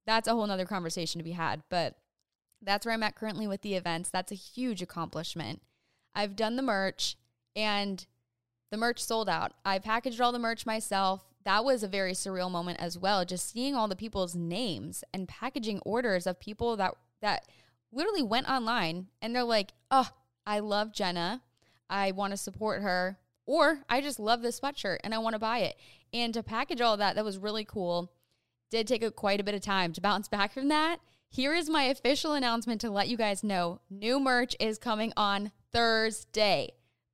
That's 0.07 0.29
a 0.29 0.33
whole 0.33 0.47
nother 0.47 0.65
conversation 0.65 1.19
to 1.19 1.25
be 1.25 1.33
had. 1.33 1.63
But 1.69 1.97
that's 2.63 2.87
where 2.87 2.95
I'm 2.95 3.03
at 3.03 3.17
currently 3.17 3.47
with 3.47 3.63
the 3.63 3.75
events. 3.75 4.11
That's 4.11 4.33
a 4.33 4.37
huge 4.37 4.83
accomplishment. 4.83 5.63
I've 6.15 6.37
done 6.37 6.57
the 6.57 6.63
merch 6.63 7.17
and 7.55 8.05
the 8.71 8.77
merch 8.77 8.99
sold 8.99 9.29
out. 9.29 9.53
I 9.65 9.79
packaged 9.79 10.21
all 10.21 10.33
the 10.33 10.39
merch 10.39 10.67
myself 10.67 11.25
that 11.45 11.65
was 11.65 11.83
a 11.83 11.89
very 11.89 12.13
surreal 12.13 12.51
moment 12.51 12.79
as 12.81 12.99
well 12.99 13.25
just 13.25 13.51
seeing 13.51 13.75
all 13.75 13.89
the 13.89 13.97
people's 13.97 14.35
names 14.35 15.03
and 15.13 15.29
packaging 15.29 15.81
orders 15.85 16.27
of 16.27 16.39
people 16.39 16.77
that 16.77 16.95
that 17.21 17.47
literally 17.93 18.23
went 18.23 18.49
online 18.49 19.09
and 19.21 19.35
they're 19.35 19.45
like, 19.45 19.73
oh, 19.91 20.09
I 20.47 20.61
love 20.61 20.93
Jenna. 20.93 21.43
I 21.89 22.13
want 22.13 22.33
to 22.33 22.37
support 22.37 22.83
her. 22.83 23.19
Or 23.47 23.81
I 23.89 24.01
just 24.01 24.21
love 24.21 24.43
this 24.43 24.61
sweatshirt 24.61 24.99
and 25.03 25.15
I 25.15 25.19
want 25.19 25.35
to 25.35 25.41
buy 25.41 25.59
it. 25.59 25.77
And 26.13 26.33
to 26.35 26.43
package 26.43 26.81
all 26.81 26.97
that, 26.97 27.17
that 27.17 27.25
was 27.25 27.39
really 27.39 27.65
cool. 27.65 28.13
Did 28.71 28.87
take 28.87 29.03
a, 29.03 29.11
quite 29.11 29.41
a 29.41 29.45
bit 29.45 29.55
of 29.55 29.61
time 29.61 29.93
to 29.95 30.01
bounce 30.01 30.29
back 30.29 30.53
from 30.53 30.69
that. 30.69 31.01
Here 31.29 31.55
is 31.55 31.71
my 31.71 31.85
official 31.85 32.33
announcement 32.33 32.81
to 32.81 32.91
let 32.91 33.09
you 33.09 33.17
guys 33.17 33.45
know 33.45 33.81
new 33.89 34.19
merch 34.19 34.57
is 34.59 34.79
coming 34.79 35.13
on 35.17 35.53
Thursday. 35.73 36.73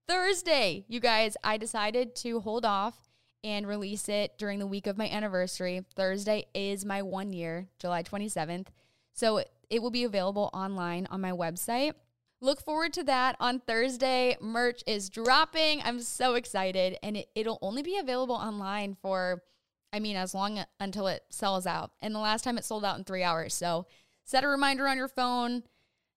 Thursday, 0.09 0.85
you 0.89 1.01
guys, 1.01 1.37
I 1.43 1.57
decided 1.57 2.15
to 2.17 2.41
hold 2.41 2.65
off 2.65 3.11
and 3.45 3.67
release 3.67 4.09
it 4.09 4.39
during 4.39 4.59
the 4.59 4.67
week 4.67 4.87
of 4.87 4.97
my 4.97 5.09
anniversary. 5.09 5.85
Thursday 5.95 6.47
is 6.55 6.85
my 6.85 7.03
one 7.03 7.33
year, 7.33 7.69
July 7.79 8.03
27th. 8.03 8.69
So 9.17 9.43
it 9.71 9.83
will 9.83 9.91
be 9.91 10.05
available 10.05 10.51
online 10.53 11.07
on 11.11 11.23
my 11.23 11.33
website. 11.33 11.95
Look 12.43 12.61
forward 12.61 12.93
to 12.93 13.05
that 13.05 13.35
on 13.41 13.61
Thursday. 13.61 14.37
Merch 14.43 14.83
is 14.87 15.09
dropping. 15.09 15.81
I'm 15.83 16.01
so 16.03 16.35
excited. 16.35 16.99
And 17.03 17.17
it, 17.17 17.31
it'll 17.35 17.59
only 17.63 17.83
be 17.83 17.97
available 17.97 18.35
online 18.35 18.95
for, 19.01 19.43
I 19.91 20.01
mean, 20.01 20.17
as 20.17 20.35
long 20.35 20.61
until 20.79 21.07
it 21.07 21.25
sells 21.31 21.67
out. 21.67 21.93
And 22.03 22.15
the 22.15 22.19
last 22.19 22.45
time 22.45 22.59
it 22.59 22.65
sold 22.65 22.85
out 22.85 22.99
in 22.99 23.05
three 23.05 23.23
hours. 23.23 23.55
So 23.55 23.87
set 24.25 24.45
a 24.45 24.49
reminder 24.49 24.87
on 24.87 24.99
your 24.99 25.09
phone, 25.09 25.63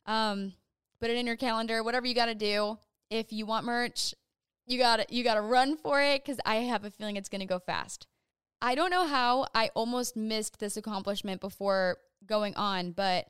um, 0.05 0.53
put 0.99 1.09
it 1.09 1.15
in 1.15 1.25
your 1.25 1.38
calendar, 1.38 1.81
whatever 1.81 2.05
you 2.05 2.13
got 2.13 2.25
to 2.25 2.35
do. 2.35 2.77
If 3.09 3.31
you 3.31 3.45
want 3.45 3.65
merch, 3.65 4.13
you 4.67 4.77
got 4.77 4.97
to 4.97 5.05
you 5.09 5.23
got 5.23 5.35
to 5.35 5.41
run 5.41 5.77
for 5.77 6.01
it 6.01 6.23
cuz 6.25 6.38
I 6.45 6.57
have 6.57 6.83
a 6.83 6.91
feeling 6.91 7.15
it's 7.15 7.29
going 7.29 7.39
to 7.39 7.47
go 7.47 7.59
fast. 7.59 8.07
I 8.62 8.75
don't 8.75 8.91
know 8.91 9.07
how 9.07 9.47
I 9.55 9.69
almost 9.73 10.17
missed 10.17 10.59
this 10.59 10.75
accomplishment 10.75 11.39
before 11.39 11.97
going 12.25 12.55
on, 12.55 12.91
but 12.91 13.27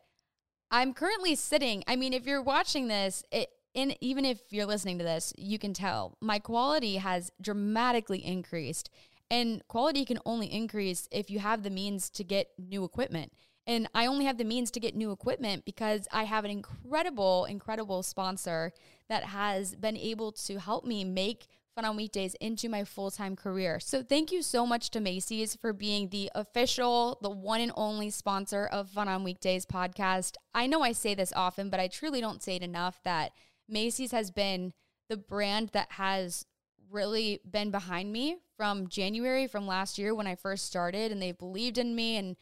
I'm 0.71 0.93
currently 0.93 1.35
sitting. 1.35 1.83
I 1.87 1.95
mean, 1.95 2.13
if 2.13 2.25
you're 2.25 2.41
watching 2.41 2.87
this, 2.87 3.23
it, 3.31 3.49
and 3.75 3.95
even 4.01 4.25
if 4.25 4.41
you're 4.49 4.65
listening 4.65 4.97
to 4.99 5.03
this, 5.03 5.33
you 5.37 5.59
can 5.59 5.73
tell 5.73 6.17
my 6.21 6.39
quality 6.39 6.97
has 6.97 7.31
dramatically 7.41 8.25
increased. 8.25 8.89
And 9.31 9.61
quality 9.67 10.05
can 10.05 10.19
only 10.25 10.51
increase 10.51 11.07
if 11.11 11.29
you 11.29 11.39
have 11.39 11.61
the 11.61 11.69
means 11.69 12.09
to 12.11 12.23
get 12.23 12.49
new 12.57 12.83
equipment. 12.83 13.31
And 13.67 13.87
I 13.93 14.07
only 14.07 14.25
have 14.25 14.39
the 14.39 14.43
means 14.43 14.71
to 14.71 14.79
get 14.79 14.95
new 14.95 15.11
equipment 15.11 15.65
because 15.65 16.07
I 16.11 16.23
have 16.23 16.43
an 16.45 16.49
incredible, 16.49 17.45
incredible 17.45 18.01
sponsor 18.01 18.73
that 19.07 19.25
has 19.25 19.75
been 19.75 19.95
able 19.95 20.31
to 20.31 20.59
help 20.59 20.85
me 20.85 21.03
make 21.03 21.47
On 21.85 21.95
Weekdays 21.95 22.35
into 22.35 22.69
my 22.69 22.83
full 22.83 23.11
time 23.11 23.35
career. 23.35 23.79
So, 23.79 24.03
thank 24.03 24.31
you 24.31 24.41
so 24.41 24.65
much 24.65 24.89
to 24.91 24.99
Macy's 24.99 25.55
for 25.55 25.73
being 25.73 26.09
the 26.09 26.31
official, 26.35 27.17
the 27.21 27.29
one 27.29 27.61
and 27.61 27.71
only 27.75 28.09
sponsor 28.09 28.65
of 28.65 28.89
Fun 28.89 29.07
on 29.07 29.23
Weekdays 29.23 29.65
podcast. 29.65 30.35
I 30.53 30.67
know 30.67 30.81
I 30.81 30.91
say 30.91 31.15
this 31.15 31.33
often, 31.35 31.69
but 31.69 31.79
I 31.79 31.87
truly 31.87 32.21
don't 32.21 32.43
say 32.43 32.55
it 32.55 32.63
enough 32.63 32.99
that 33.03 33.31
Macy's 33.67 34.11
has 34.11 34.31
been 34.31 34.73
the 35.09 35.17
brand 35.17 35.69
that 35.73 35.91
has 35.93 36.45
really 36.91 37.39
been 37.49 37.71
behind 37.71 38.11
me 38.11 38.37
from 38.57 38.87
January 38.87 39.47
from 39.47 39.67
last 39.67 39.97
year 39.97 40.13
when 40.13 40.27
I 40.27 40.35
first 40.35 40.65
started, 40.65 41.11
and 41.11 41.21
they 41.21 41.31
believed 41.31 41.77
in 41.77 41.95
me 41.95 42.17
and 42.17 42.35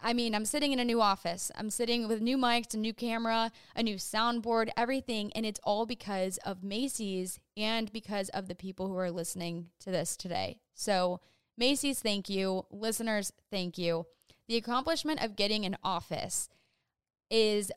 I 0.00 0.12
mean, 0.12 0.34
I'm 0.34 0.44
sitting 0.44 0.72
in 0.72 0.78
a 0.78 0.84
new 0.84 1.00
office. 1.00 1.50
I'm 1.56 1.70
sitting 1.70 2.06
with 2.06 2.20
new 2.20 2.36
mics, 2.36 2.74
a 2.74 2.76
new 2.76 2.92
camera, 2.92 3.50
a 3.74 3.82
new 3.82 3.96
soundboard, 3.96 4.68
everything. 4.76 5.32
And 5.34 5.46
it's 5.46 5.60
all 5.64 5.86
because 5.86 6.38
of 6.38 6.62
Macy's 6.62 7.40
and 7.56 7.92
because 7.92 8.28
of 8.30 8.48
the 8.48 8.54
people 8.54 8.88
who 8.88 8.98
are 8.98 9.10
listening 9.10 9.68
to 9.80 9.90
this 9.90 10.16
today. 10.16 10.60
So, 10.74 11.20
Macy's, 11.56 12.00
thank 12.00 12.28
you. 12.28 12.66
Listeners, 12.70 13.32
thank 13.50 13.78
you. 13.78 14.06
The 14.48 14.56
accomplishment 14.56 15.24
of 15.24 15.36
getting 15.36 15.64
an 15.64 15.76
office 15.82 16.48
is 17.30 17.72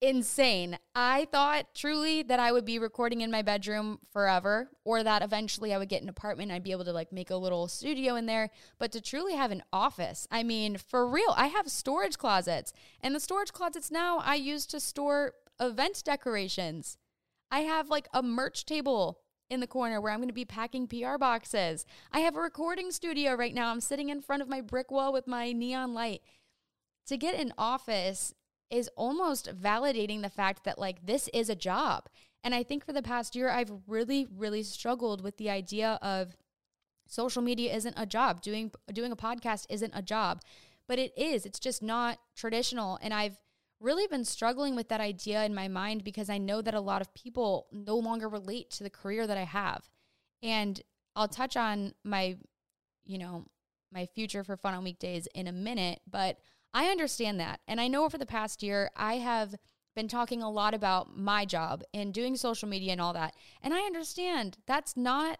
insane. 0.00 0.78
I 0.94 1.26
thought 1.30 1.74
truly 1.74 2.22
that 2.22 2.40
I 2.40 2.52
would 2.52 2.64
be 2.64 2.78
recording 2.78 3.20
in 3.20 3.30
my 3.30 3.42
bedroom 3.42 3.98
forever 4.12 4.70
or 4.84 5.02
that 5.02 5.22
eventually 5.22 5.74
I 5.74 5.78
would 5.78 5.88
get 5.88 6.02
an 6.02 6.08
apartment 6.08 6.50
I'd 6.50 6.64
be 6.64 6.72
able 6.72 6.86
to 6.86 6.92
like 6.92 7.12
make 7.12 7.30
a 7.30 7.36
little 7.36 7.68
studio 7.68 8.16
in 8.16 8.26
there, 8.26 8.50
but 8.78 8.92
to 8.92 9.00
truly 9.00 9.34
have 9.34 9.50
an 9.50 9.62
office. 9.72 10.26
I 10.30 10.42
mean, 10.42 10.78
for 10.78 11.06
real, 11.06 11.34
I 11.36 11.48
have 11.48 11.68
storage 11.68 12.16
closets 12.16 12.72
and 13.02 13.14
the 13.14 13.20
storage 13.20 13.52
closets 13.52 13.90
now 13.90 14.18
I 14.18 14.36
use 14.36 14.66
to 14.66 14.80
store 14.80 15.34
event 15.60 16.02
decorations. 16.04 16.96
I 17.50 17.60
have 17.60 17.90
like 17.90 18.08
a 18.14 18.22
merch 18.22 18.64
table 18.64 19.20
in 19.50 19.60
the 19.60 19.66
corner 19.66 20.00
where 20.00 20.12
I'm 20.12 20.20
going 20.20 20.28
to 20.28 20.34
be 20.34 20.44
packing 20.44 20.86
PR 20.86 21.18
boxes. 21.18 21.84
I 22.12 22.20
have 22.20 22.36
a 22.36 22.40
recording 22.40 22.90
studio 22.92 23.34
right 23.34 23.52
now. 23.52 23.70
I'm 23.70 23.80
sitting 23.80 24.08
in 24.08 24.22
front 24.22 24.40
of 24.42 24.48
my 24.48 24.60
brick 24.60 24.90
wall 24.90 25.12
with 25.12 25.26
my 25.26 25.52
neon 25.52 25.92
light. 25.92 26.22
To 27.06 27.16
get 27.16 27.34
an 27.34 27.52
office 27.58 28.34
is 28.70 28.90
almost 28.96 29.54
validating 29.56 30.22
the 30.22 30.30
fact 30.30 30.64
that 30.64 30.78
like 30.78 31.04
this 31.04 31.28
is 31.32 31.48
a 31.48 31.54
job. 31.54 32.08
And 32.42 32.54
I 32.54 32.62
think 32.62 32.84
for 32.84 32.92
the 32.92 33.02
past 33.02 33.36
year, 33.36 33.50
I've 33.50 33.72
really, 33.86 34.26
really 34.34 34.62
struggled 34.62 35.22
with 35.22 35.36
the 35.36 35.50
idea 35.50 35.98
of 36.00 36.36
social 37.06 37.42
media 37.42 37.74
isn't 37.74 37.94
a 37.96 38.06
job. 38.06 38.40
Doing 38.40 38.70
doing 38.92 39.12
a 39.12 39.16
podcast 39.16 39.66
isn't 39.68 39.92
a 39.94 40.02
job, 40.02 40.40
but 40.88 40.98
it 40.98 41.12
is. 41.16 41.44
It's 41.44 41.58
just 41.58 41.82
not 41.82 42.18
traditional. 42.34 42.98
And 43.02 43.12
I've 43.12 43.38
really 43.80 44.06
been 44.06 44.24
struggling 44.24 44.76
with 44.76 44.88
that 44.88 45.00
idea 45.00 45.44
in 45.44 45.54
my 45.54 45.66
mind 45.68 46.04
because 46.04 46.30
I 46.30 46.38
know 46.38 46.62
that 46.62 46.74
a 46.74 46.80
lot 46.80 47.00
of 47.00 47.12
people 47.14 47.66
no 47.72 47.96
longer 47.96 48.28
relate 48.28 48.70
to 48.72 48.84
the 48.84 48.90
career 48.90 49.26
that 49.26 49.38
I 49.38 49.44
have. 49.44 49.88
And 50.42 50.80
I'll 51.16 51.28
touch 51.28 51.56
on 51.56 51.94
my, 52.04 52.36
you 53.04 53.18
know, 53.18 53.46
my 53.92 54.06
future 54.06 54.44
for 54.44 54.56
fun 54.56 54.74
on 54.74 54.84
weekdays 54.84 55.26
in 55.34 55.46
a 55.46 55.52
minute, 55.52 56.00
but 56.08 56.38
I 56.72 56.86
understand 56.86 57.40
that. 57.40 57.60
And 57.66 57.80
I 57.80 57.88
know 57.88 58.04
over 58.04 58.18
the 58.18 58.26
past 58.26 58.62
year, 58.62 58.90
I 58.96 59.14
have 59.14 59.54
been 59.96 60.08
talking 60.08 60.42
a 60.42 60.50
lot 60.50 60.72
about 60.72 61.16
my 61.16 61.44
job 61.44 61.82
and 61.92 62.14
doing 62.14 62.36
social 62.36 62.68
media 62.68 62.92
and 62.92 63.00
all 63.00 63.12
that. 63.12 63.34
And 63.62 63.74
I 63.74 63.80
understand 63.80 64.58
that's 64.66 64.96
not 64.96 65.38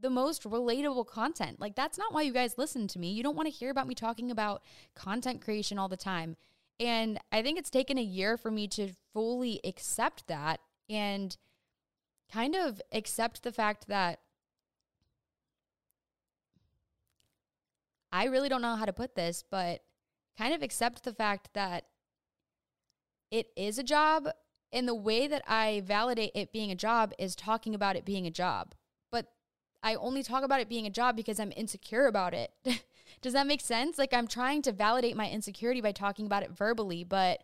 the 0.00 0.10
most 0.10 0.42
relatable 0.42 1.06
content. 1.06 1.60
Like, 1.60 1.76
that's 1.76 1.96
not 1.96 2.12
why 2.12 2.22
you 2.22 2.32
guys 2.32 2.58
listen 2.58 2.88
to 2.88 2.98
me. 2.98 3.12
You 3.12 3.22
don't 3.22 3.36
want 3.36 3.46
to 3.46 3.54
hear 3.54 3.70
about 3.70 3.86
me 3.86 3.94
talking 3.94 4.30
about 4.30 4.62
content 4.96 5.40
creation 5.40 5.78
all 5.78 5.88
the 5.88 5.96
time. 5.96 6.36
And 6.80 7.20
I 7.30 7.42
think 7.42 7.58
it's 7.58 7.70
taken 7.70 7.96
a 7.98 8.02
year 8.02 8.36
for 8.36 8.50
me 8.50 8.66
to 8.68 8.90
fully 9.12 9.60
accept 9.62 10.26
that 10.26 10.58
and 10.90 11.36
kind 12.32 12.56
of 12.56 12.82
accept 12.90 13.44
the 13.44 13.52
fact 13.52 13.86
that 13.86 14.18
I 18.10 18.24
really 18.24 18.48
don't 18.48 18.62
know 18.62 18.74
how 18.74 18.84
to 18.84 18.92
put 18.92 19.14
this, 19.14 19.44
but 19.48 19.82
kind 20.36 20.54
of 20.54 20.62
accept 20.62 21.04
the 21.04 21.12
fact 21.12 21.50
that 21.54 21.84
it 23.30 23.48
is 23.56 23.78
a 23.78 23.82
job. 23.82 24.28
And 24.74 24.88
the 24.88 24.94
way 24.94 25.26
that 25.26 25.42
I 25.46 25.82
validate 25.84 26.32
it 26.34 26.52
being 26.52 26.70
a 26.70 26.76
job 26.76 27.12
is 27.18 27.36
talking 27.36 27.74
about 27.74 27.94
it 27.94 28.06
being 28.06 28.26
a 28.26 28.30
job. 28.30 28.74
But 29.10 29.26
I 29.82 29.94
only 29.96 30.22
talk 30.22 30.44
about 30.44 30.60
it 30.60 30.68
being 30.68 30.86
a 30.86 30.90
job 30.90 31.14
because 31.14 31.38
I'm 31.38 31.52
insecure 31.54 32.06
about 32.06 32.32
it. 32.32 32.52
Does 33.20 33.34
that 33.34 33.46
make 33.46 33.60
sense? 33.60 33.98
Like 33.98 34.14
I'm 34.14 34.26
trying 34.26 34.62
to 34.62 34.72
validate 34.72 35.16
my 35.16 35.28
insecurity 35.28 35.82
by 35.82 35.92
talking 35.92 36.24
about 36.24 36.42
it 36.42 36.52
verbally, 36.52 37.04
but 37.04 37.42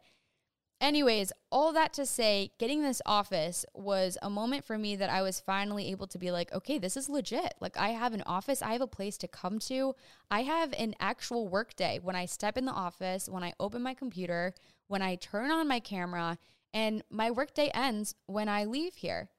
anyways, 0.81 1.33
all 1.51 1.73
that 1.73 1.93
to 1.95 2.07
say, 2.07 2.53
getting 2.59 2.83
this 2.83 3.03
office 3.07 3.65
was 3.75 4.19
a 4.23 4.31
moment 4.31 4.65
for 4.65 4.79
me 4.79 4.97
that 4.97 5.11
I 5.11 5.23
was 5.23 5.41
finally 5.41 5.91
able 5.91 6.07
to 6.09 6.19
be 6.19 6.31
like, 6.31 6.53
okay, 6.53 6.79
this 6.79 6.97
is 6.97 7.09
legit. 7.09 7.55
Like 7.61 7.77
I 7.77 7.91
have 7.91 8.15
an 8.15 8.23
office, 8.27 8.63
I 8.63 8.73
have 8.73 8.81
a 8.81 8.87
place 8.87 9.17
to 9.19 9.29
come 9.29 9.59
to. 9.61 9.95
I 10.31 10.43
have 10.43 10.73
an 10.79 10.95
actual 11.01 11.49
work 11.49 11.75
day 11.77 11.99
when 12.03 12.17
I 12.17 12.27
step 12.27 12.57
in 12.57 12.65
the 12.65 12.73
office, 12.73 13.29
when 13.29 13.45
I 13.45 13.53
open 13.59 13.83
my 13.83 13.95
computer, 13.95 14.55
when 14.87 15.03
I 15.03 15.17
turn 15.17 15.51
on 15.51 15.69
my 15.69 15.81
camera, 15.81 16.39
and 16.73 17.03
my 17.11 17.31
workday 17.31 17.71
ends 17.75 18.15
when 18.27 18.49
I 18.49 18.65
leave 18.65 18.97
here. 18.97 19.31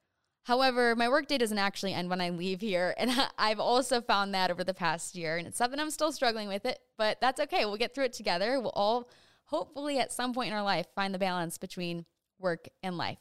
However, 0.44 0.96
my 0.96 1.08
workday 1.08 1.38
doesn't 1.38 1.58
actually 1.60 1.94
end 1.94 2.10
when 2.10 2.22
I 2.22 2.30
leave 2.30 2.62
here. 2.62 2.96
And 3.00 3.12
I've 3.38 3.60
also 3.60 4.02
found 4.02 4.34
that 4.34 4.50
over 4.50 4.64
the 4.64 4.74
past 4.74 5.16
year. 5.16 5.38
And 5.38 5.48
it's 5.48 5.58
something 5.58 5.80
I'm 5.80 5.92
still 5.92 6.12
struggling 6.12 6.48
with 6.48 6.66
it, 6.66 6.80
but 6.98 7.22
that's 7.22 7.40
okay. 7.42 7.66
We'll 7.66 7.78
get 7.78 7.94
through 7.94 8.06
it 8.06 8.14
together. 8.14 8.60
We'll 8.60 8.72
all 8.72 9.10
hopefully 9.50 9.98
at 10.00 10.14
some 10.14 10.34
point 10.34 10.50
in 10.50 10.54
our 10.54 10.64
life 10.64 10.86
find 10.96 11.14
the 11.14 11.20
balance 11.20 11.58
between 11.58 12.06
work 12.38 12.68
and 12.84 12.98
life. 12.98 13.18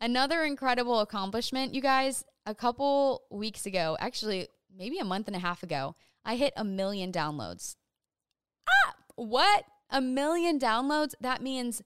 Another 0.00 0.42
incredible 0.42 1.00
accomplishment, 1.00 1.72
you 1.72 1.80
guys, 1.80 2.24
a 2.44 2.54
couple 2.54 3.22
weeks 3.30 3.64
ago, 3.64 3.96
actually, 4.00 4.48
maybe 4.76 4.98
a 4.98 5.04
month 5.04 5.26
and 5.28 5.36
a 5.36 5.40
half 5.40 5.62
ago, 5.62 5.94
I 6.24 6.36
hit 6.36 6.52
a 6.56 6.64
million 6.64 7.12
downloads. 7.12 7.76
Ah, 8.68 8.94
what? 9.14 9.64
A 9.88 10.00
million 10.00 10.58
downloads? 10.58 11.14
That 11.20 11.40
means 11.40 11.82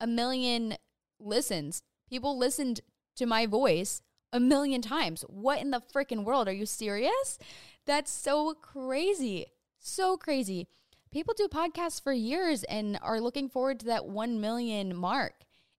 a 0.00 0.06
million 0.06 0.76
listens. 1.18 1.82
People 2.08 2.38
listened 2.38 2.80
to 3.16 3.26
my 3.26 3.46
voice 3.46 4.00
a 4.32 4.40
million 4.40 4.80
times. 4.80 5.22
What 5.28 5.60
in 5.60 5.72
the 5.72 5.82
freaking 5.92 6.24
world? 6.24 6.48
Are 6.48 6.52
you 6.52 6.66
serious? 6.66 7.38
That's 7.84 8.10
so 8.10 8.54
crazy. 8.54 9.46
So 9.78 10.16
crazy. 10.16 10.68
People 11.12 11.34
do 11.36 11.46
podcasts 11.46 12.02
for 12.02 12.12
years 12.12 12.64
and 12.64 12.98
are 13.02 13.20
looking 13.20 13.48
forward 13.48 13.80
to 13.80 13.86
that 13.86 14.06
1 14.06 14.40
million 14.40 14.96
mark. 14.96 15.34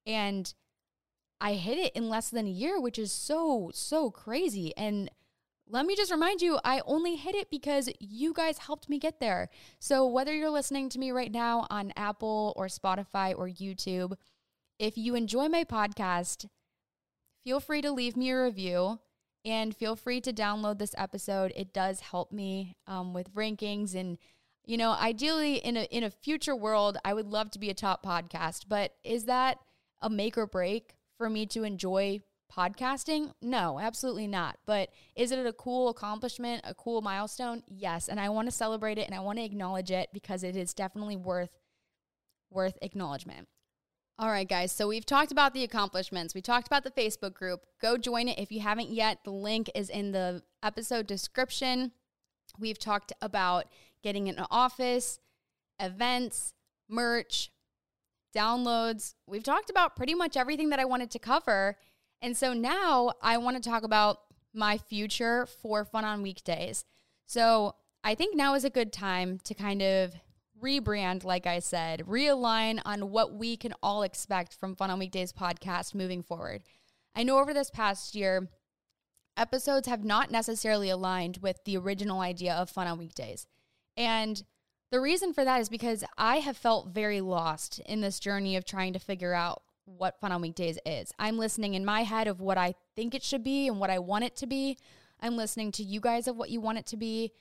And 0.05 0.53
I 1.41 1.55
hit 1.55 1.77
it 1.77 1.93
in 1.95 2.07
less 2.07 2.29
than 2.29 2.45
a 2.45 2.51
year, 2.51 2.79
which 2.79 2.99
is 2.99 3.11
so, 3.11 3.71
so 3.73 4.11
crazy. 4.11 4.73
And 4.77 5.09
let 5.67 5.85
me 5.85 5.95
just 5.95 6.11
remind 6.11 6.41
you, 6.41 6.59
I 6.63 6.81
only 6.85 7.15
hit 7.15 7.35
it 7.35 7.49
because 7.49 7.89
you 7.99 8.33
guys 8.33 8.59
helped 8.59 8.89
me 8.89 8.99
get 8.99 9.19
there. 9.19 9.49
So, 9.79 10.05
whether 10.05 10.33
you're 10.33 10.49
listening 10.49 10.89
to 10.89 10.99
me 10.99 11.11
right 11.11 11.31
now 11.31 11.65
on 11.69 11.93
Apple 11.95 12.53
or 12.55 12.67
Spotify 12.67 13.33
or 13.35 13.47
YouTube, 13.47 14.13
if 14.77 14.97
you 14.97 15.15
enjoy 15.15 15.47
my 15.47 15.63
podcast, 15.63 16.47
feel 17.43 17.59
free 17.59 17.81
to 17.81 17.91
leave 17.91 18.15
me 18.15 18.29
a 18.29 18.43
review 18.43 18.99
and 19.45 19.75
feel 19.75 19.95
free 19.95 20.21
to 20.21 20.33
download 20.33 20.77
this 20.77 20.95
episode. 20.97 21.51
It 21.55 21.73
does 21.73 22.01
help 22.01 22.31
me 22.31 22.75
um, 22.87 23.13
with 23.13 23.33
rankings 23.33 23.95
and 23.95 24.17
you 24.65 24.77
know, 24.77 24.91
ideally 24.91 25.55
in 25.55 25.77
a 25.77 25.83
in 25.83 26.03
a 26.03 26.09
future 26.09 26.55
world, 26.55 26.97
I 27.03 27.13
would 27.13 27.27
love 27.27 27.51
to 27.51 27.59
be 27.59 27.69
a 27.69 27.73
top 27.73 28.05
podcast, 28.05 28.65
but 28.67 28.95
is 29.03 29.25
that 29.25 29.59
a 30.01 30.09
make 30.09 30.37
or 30.37 30.47
break 30.47 30.95
for 31.17 31.29
me 31.29 31.45
to 31.47 31.63
enjoy 31.63 32.21
podcasting? 32.55 33.31
No, 33.41 33.79
absolutely 33.79 34.27
not. 34.27 34.57
But 34.65 34.89
is 35.15 35.31
it 35.31 35.45
a 35.45 35.53
cool 35.53 35.89
accomplishment, 35.89 36.61
a 36.63 36.73
cool 36.73 37.01
milestone? 37.01 37.63
Yes, 37.67 38.07
and 38.07 38.19
I 38.19 38.29
want 38.29 38.47
to 38.47 38.51
celebrate 38.51 38.97
it 38.97 39.07
and 39.07 39.15
I 39.15 39.19
want 39.19 39.39
to 39.39 39.45
acknowledge 39.45 39.91
it 39.91 40.09
because 40.13 40.43
it 40.43 40.55
is 40.55 40.73
definitely 40.73 41.17
worth 41.17 41.51
worth 42.49 42.77
acknowledgement. 42.81 43.47
All 44.19 44.29
right, 44.29 44.47
guys. 44.47 44.71
So 44.71 44.87
we've 44.87 45.05
talked 45.05 45.31
about 45.31 45.53
the 45.53 45.63
accomplishments. 45.63 46.35
We 46.35 46.41
talked 46.41 46.67
about 46.67 46.83
the 46.83 46.91
Facebook 46.91 47.33
group. 47.33 47.65
Go 47.81 47.97
join 47.97 48.27
it 48.27 48.37
if 48.37 48.51
you 48.51 48.59
haven't 48.59 48.89
yet. 48.89 49.19
The 49.23 49.31
link 49.31 49.71
is 49.73 49.89
in 49.89 50.11
the 50.11 50.43
episode 50.61 51.07
description. 51.07 51.91
We've 52.59 52.77
talked 52.77 53.11
about 53.21 53.65
getting 54.03 54.29
an 54.29 54.45
office, 54.51 55.19
events, 55.79 56.53
merch, 56.89 57.49
downloads. 58.35 59.15
We've 59.27 59.43
talked 59.43 59.69
about 59.69 59.95
pretty 59.95 60.13
much 60.13 60.37
everything 60.37 60.69
that 60.69 60.79
I 60.79 60.85
wanted 60.85 61.11
to 61.11 61.19
cover. 61.19 61.77
And 62.21 62.35
so 62.37 62.53
now 62.53 63.13
I 63.21 63.37
want 63.37 63.61
to 63.61 63.69
talk 63.69 63.83
about 63.83 64.19
my 64.53 64.77
future 64.77 65.45
for 65.45 65.83
Fun 65.85 66.05
on 66.05 66.21
Weekdays. 66.21 66.85
So 67.25 67.75
I 68.03 68.15
think 68.15 68.35
now 68.35 68.53
is 68.53 68.65
a 68.65 68.69
good 68.69 68.93
time 68.93 69.39
to 69.45 69.53
kind 69.53 69.81
of 69.81 70.13
rebrand, 70.61 71.23
like 71.23 71.45
I 71.45 71.59
said, 71.59 72.01
realign 72.01 72.81
on 72.85 73.11
what 73.11 73.33
we 73.33 73.57
can 73.57 73.73
all 73.81 74.03
expect 74.03 74.53
from 74.53 74.75
Fun 74.75 74.91
on 74.91 74.99
Weekdays 74.99 75.33
podcast 75.33 75.95
moving 75.95 76.23
forward. 76.23 76.63
I 77.15 77.23
know 77.23 77.39
over 77.39 77.53
this 77.53 77.69
past 77.69 78.15
year, 78.15 78.49
episodes 79.35 79.87
have 79.87 80.03
not 80.03 80.31
necessarily 80.31 80.89
aligned 80.89 81.37
with 81.37 81.63
the 81.65 81.77
original 81.77 82.21
idea 82.21 82.53
of 82.53 82.69
Fun 82.69 82.87
on 82.87 82.97
Weekdays. 82.97 83.47
And 83.97 84.41
the 84.91 84.99
reason 84.99 85.33
for 85.33 85.43
that 85.43 85.61
is 85.61 85.69
because 85.69 86.03
I 86.17 86.37
have 86.37 86.57
felt 86.57 86.93
very 86.93 87.21
lost 87.21 87.79
in 87.79 88.01
this 88.01 88.19
journey 88.19 88.55
of 88.55 88.65
trying 88.65 88.93
to 88.93 88.99
figure 88.99 89.33
out 89.33 89.63
what 89.85 90.19
Fun 90.19 90.31
on 90.31 90.41
Weekdays 90.41 90.79
is. 90.85 91.11
I'm 91.19 91.37
listening 91.37 91.73
in 91.73 91.83
my 91.83 92.03
head 92.03 92.27
of 92.27 92.39
what 92.39 92.57
I 92.57 92.75
think 92.95 93.13
it 93.13 93.23
should 93.23 93.43
be 93.43 93.67
and 93.67 93.79
what 93.79 93.89
I 93.89 93.99
want 93.99 94.23
it 94.23 94.35
to 94.37 94.47
be. 94.47 94.77
I'm 95.19 95.35
listening 95.35 95.71
to 95.73 95.83
you 95.83 95.99
guys 95.99 96.27
of 96.27 96.35
what 96.35 96.49
you 96.49 96.61
want 96.61 96.77
it 96.77 96.85
to 96.87 96.97
be 96.97 97.33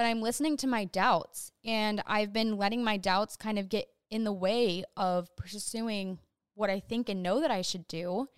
but 0.00 0.06
I'm 0.06 0.22
listening 0.22 0.56
to 0.56 0.66
my 0.66 0.86
doubts 0.86 1.52
and 1.62 2.02
I've 2.06 2.32
been 2.32 2.56
letting 2.56 2.82
my 2.82 2.96
doubts 2.96 3.36
kind 3.36 3.58
of 3.58 3.68
get 3.68 3.86
in 4.10 4.24
the 4.24 4.32
way 4.32 4.82
of 4.96 5.28
pursuing 5.36 6.20
what 6.54 6.70
I 6.70 6.80
think 6.80 7.10
and 7.10 7.22
know 7.22 7.38
that 7.42 7.50
I 7.50 7.60
should 7.60 7.86
do. 7.86 8.30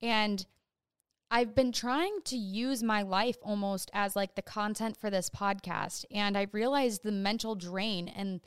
And 0.00 0.46
I've 1.30 1.54
been 1.54 1.72
trying 1.72 2.20
to 2.26 2.36
use 2.36 2.82
my 2.82 3.02
life 3.02 3.36
almost 3.42 3.90
as 3.92 4.16
like 4.16 4.34
the 4.34 4.42
content 4.42 4.96
for 4.96 5.10
this 5.10 5.28
podcast 5.28 6.04
and 6.10 6.36
I've 6.36 6.54
realized 6.54 7.02
the 7.02 7.12
mental 7.12 7.54
drain 7.54 8.08
and 8.08 8.40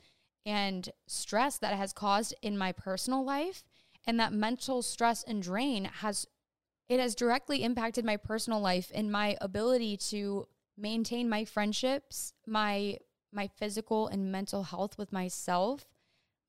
and 0.44 0.90
stress 1.06 1.58
that 1.58 1.74
has 1.74 1.92
caused 1.92 2.34
in 2.42 2.58
my 2.58 2.72
personal 2.72 3.24
life 3.24 3.62
and 4.04 4.18
that 4.18 4.32
mental 4.32 4.82
stress 4.82 5.22
and 5.22 5.42
drain 5.42 5.84
has 5.84 6.26
it 6.88 6.98
has 6.98 7.14
directly 7.14 7.62
impacted 7.62 8.04
my 8.04 8.16
personal 8.16 8.60
life 8.60 8.90
and 8.94 9.10
my 9.10 9.36
ability 9.40 9.96
to 9.96 10.46
maintain 10.76 11.28
my 11.28 11.44
friendships, 11.44 12.32
my 12.46 12.98
my 13.32 13.46
physical 13.46 14.08
and 14.08 14.30
mental 14.30 14.64
health 14.64 14.98
with 14.98 15.12
myself, 15.12 15.86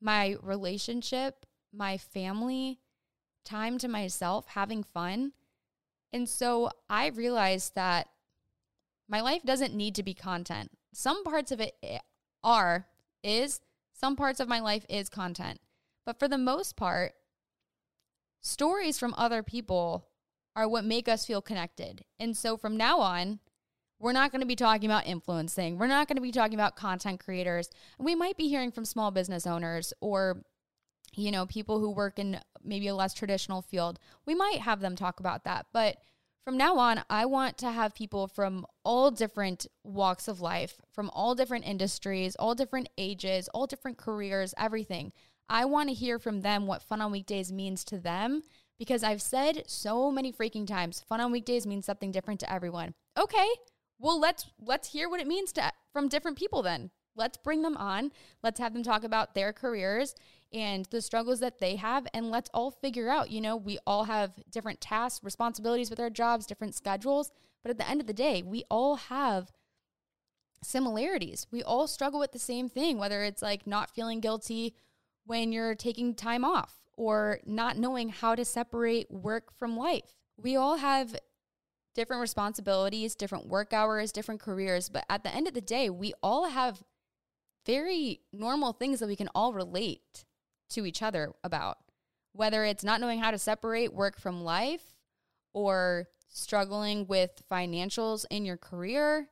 my 0.02 0.36
relationship, 0.41 1.46
my 1.72 1.98
family, 1.98 2.80
time 3.46 3.78
to 3.78 3.88
myself, 3.88 4.48
having 4.48 4.84
fun. 4.84 5.32
And 6.13 6.30
so 6.30 6.69
I 6.89 7.08
realized 7.08 7.73
that 7.76 8.08
my 9.10 9.19
life 9.19 9.41
doesn't 9.43 9.73
need 9.73 9.95
to 9.95 10.04
be 10.04 10.13
content. 10.13 10.69
Some 10.93 11.23
parts 11.23 11.52
of 11.52 11.60
it 11.60 11.76
eh, 11.82 11.97
are, 12.43 12.88
is, 13.23 13.60
some 13.93 14.15
parts 14.15 14.39
of 14.39 14.47
my 14.47 14.60
life 14.60 14.86
is 14.88 15.10
content. 15.10 15.60
But 16.06 16.19
for 16.19 16.28
the 16.28 16.38
most 16.38 16.76
part, 16.76 17.13
stories 18.41 18.99
from 18.99 19.15
other 19.17 19.41
people 19.41 20.08
are 20.56 20.67
what 20.67 20.86
make 20.86 21.08
us 21.08 21.26
feel 21.26 21.41
connected. 21.41 22.06
And 22.19 22.38
so 22.38 22.58
from 22.58 22.78
now 22.78 22.99
on, 22.99 23.39
we're 23.99 24.12
not 24.12 24.32
going 24.32 24.41
to 24.41 24.47
be 24.47 24.56
talking 24.56 24.89
about 24.89 25.08
influencing. 25.08 25.78
We're 25.78 25.88
not 25.88 26.08
going 26.08 26.17
to 26.17 26.21
be 26.21 26.32
talking 26.32 26.56
about 26.56 26.76
content 26.76 27.23
creators. 27.23 27.69
We 27.97 28.15
might 28.15 28.38
be 28.38 28.49
hearing 28.49 28.71
from 28.71 28.86
small 28.86 29.12
business 29.12 29.47
owners 29.47 29.93
or 30.02 30.43
you 31.15 31.32
know, 31.32 31.45
people 31.45 31.80
who 31.80 31.89
work 31.89 32.19
in 32.19 32.39
maybe 32.63 32.88
a 32.88 32.95
less 32.95 33.13
traditional 33.13 33.62
field. 33.62 33.99
We 34.26 34.36
might 34.36 34.60
have 34.60 34.80
them 34.80 34.95
talk 34.95 35.19
about 35.19 35.43
that, 35.43 35.67
but 35.73 35.97
from 36.43 36.58
now 36.58 36.78
on, 36.78 37.02
I 37.10 37.26
want 37.26 37.58
to 37.60 37.71
have 37.71 37.95
people 37.95 38.28
from 38.28 38.65
all 38.84 39.12
different 39.12 39.65
walks 39.84 40.28
of 40.28 40.41
life, 40.41 40.82
from 40.91 41.10
all 41.12 41.36
different 41.36 41.65
industries, 41.65 42.36
all 42.36 42.54
different 42.54 42.89
ages, 42.97 43.47
all 43.54 43.65
different 43.65 43.97
careers, 43.97 44.54
everything. 44.58 45.13
I 45.47 45.65
want 45.65 45.88
to 45.89 45.95
hear 45.95 46.19
from 46.19 46.41
them 46.41 46.67
what 46.67 46.84
fun 46.84 46.99
on 46.99 47.12
weekdays 47.12 47.52
means 47.52 47.86
to 47.86 47.97
them 47.97 48.43
because 48.78 49.04
I've 49.04 49.21
said 49.21 49.63
so 49.67 50.12
many 50.12 50.34
freaking 50.34 50.67
times 50.67 50.99
fun 51.08 51.21
on 51.21 51.32
weekdays 51.32 51.65
means 51.65 51.86
something 51.86 52.12
different 52.12 52.41
to 52.41 52.52
everyone. 52.52 52.93
Okay. 53.17 53.47
Well, 53.99 54.19
let's 54.19 54.47
let's 54.60 54.91
hear 54.91 55.10
what 55.10 55.21
it 55.21 55.28
means 55.28 55.54
to 55.54 55.71
from 55.93 56.10
different 56.10 56.38
people 56.38 56.62
then. 56.62 56.91
Let's 57.15 57.38
bring 57.38 57.62
them 57.62 57.78
on. 57.78 58.12
Let's 58.41 58.60
have 58.60 58.73
them 58.73 58.84
talk 58.84 59.04
about 59.04 59.34
their 59.36 59.54
careers 59.54 60.15
and 60.54 60.86
the 60.86 61.02
struggles 61.02 61.39
that 61.39 61.60
they 61.60 61.76
have 61.78 62.06
and 62.13 62.30
let's 62.30 62.50
all 62.54 62.72
figure 62.72 63.10
out, 63.10 63.32
you 63.32 63.42
know, 63.42 63.56
we 63.56 63.80
all 63.88 64.06
have 64.06 64.34
different 64.52 64.80
tasks, 64.80 65.24
responsibilities 65.24 65.89
with 65.89 66.00
our 66.00 66.10
jobs, 66.10 66.46
different 66.46 66.76
schedules, 66.76 67.32
but 67.63 67.72
at 67.72 67.78
the 67.78 67.89
end 67.89 68.02
of 68.02 68.08
the 68.08 68.13
day, 68.13 68.42
we 68.42 68.63
all 68.70 68.96
have 68.96 69.52
similarities. 70.62 71.48
We 71.52 71.63
all 71.63 71.88
struggle 71.88 72.20
with 72.20 72.32
the 72.32 72.39
same 72.39 72.70
thing, 72.70 72.98
whether 72.98 73.24
it's 73.24 73.42
like 73.42 73.66
not 73.66 73.94
feeling 73.94 74.20
guilty 74.20 74.76
when 75.26 75.52
you're 75.52 75.76
taking 75.76 76.13
time 76.13 76.46
off 76.46 76.76
or 76.96 77.39
not 77.46 77.78
knowing 77.78 78.10
how 78.10 78.36
to 78.36 78.46
separate 78.46 79.10
work 79.10 79.52
from 79.58 79.76
life. 79.76 80.13
We 80.38 80.56
all 80.56 80.78
have 80.78 81.16
different 81.96 82.22
responsibilities, 82.22 83.16
different 83.16 83.48
work 83.48 83.74
hours, 83.74 84.12
different 84.12 84.42
careers, 84.42 84.89
but 84.89 85.06
at 85.10 85.24
the 85.24 85.34
end 85.34 85.48
of 85.48 85.54
the 85.54 85.62
day, 85.62 85.89
we 85.89 86.13
all 86.22 86.50
have 86.50 86.84
very 87.66 88.22
normal 88.32 88.74
things 88.74 89.00
that 89.00 89.08
we 89.08 89.16
can 89.16 89.30
all 89.34 89.54
relate 89.54 90.26
to 90.74 90.86
each 90.86 91.02
other 91.02 91.34
about. 91.44 91.78
Whether 92.34 92.64
it's 92.64 92.84
not 92.84 93.00
knowing 93.00 93.20
how 93.20 93.32
to 93.32 93.38
separate 93.38 93.94
work 93.94 94.20
from 94.20 94.44
life 94.44 94.96
or 95.54 96.08
struggling 96.30 97.08
with 97.08 97.44
financials 97.52 98.26
in 98.30 98.44
your 98.46 98.58
career, 98.58 99.30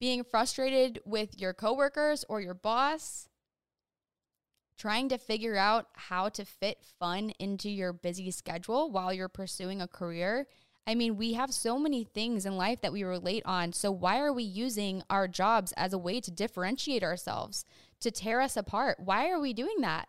being 0.00 0.24
frustrated 0.24 1.00
with 1.04 1.38
your 1.38 1.52
coworkers 1.52 2.24
or 2.28 2.40
your 2.40 2.54
boss, 2.54 3.28
trying 4.78 5.08
to 5.08 5.18
figure 5.18 5.56
out 5.56 5.86
how 5.94 6.28
to 6.28 6.44
fit 6.44 6.78
fun 6.98 7.30
into 7.38 7.68
your 7.68 7.92
busy 7.92 8.30
schedule 8.30 8.90
while 8.90 9.12
you're 9.12 9.28
pursuing 9.28 9.82
a 9.82 9.88
career. 9.88 10.46
I 10.86 10.94
mean, 10.94 11.16
we 11.16 11.34
have 11.34 11.52
so 11.52 11.78
many 11.78 12.04
things 12.04 12.46
in 12.46 12.56
life 12.56 12.80
that 12.80 12.92
we 12.92 13.02
relate 13.02 13.42
on. 13.44 13.72
So, 13.74 13.90
why 13.90 14.20
are 14.20 14.32
we 14.32 14.44
using 14.44 15.02
our 15.10 15.28
jobs 15.28 15.72
as 15.72 15.92
a 15.92 15.98
way 15.98 16.20
to 16.20 16.30
differentiate 16.30 17.02
ourselves, 17.02 17.64
to 18.00 18.10
tear 18.10 18.40
us 18.40 18.56
apart? 18.56 18.98
Why 18.98 19.28
are 19.28 19.40
we 19.40 19.52
doing 19.52 19.80
that? 19.80 20.08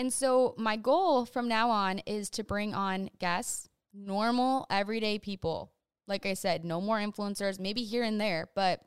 And 0.00 0.10
so, 0.10 0.54
my 0.56 0.76
goal 0.76 1.26
from 1.26 1.46
now 1.46 1.68
on 1.68 1.98
is 2.06 2.30
to 2.30 2.42
bring 2.42 2.72
on 2.74 3.10
guests, 3.18 3.68
normal, 3.92 4.64
everyday 4.70 5.18
people. 5.18 5.72
Like 6.06 6.24
I 6.24 6.32
said, 6.32 6.64
no 6.64 6.80
more 6.80 6.96
influencers, 6.96 7.60
maybe 7.60 7.82
here 7.82 8.02
and 8.02 8.18
there, 8.18 8.48
but 8.54 8.80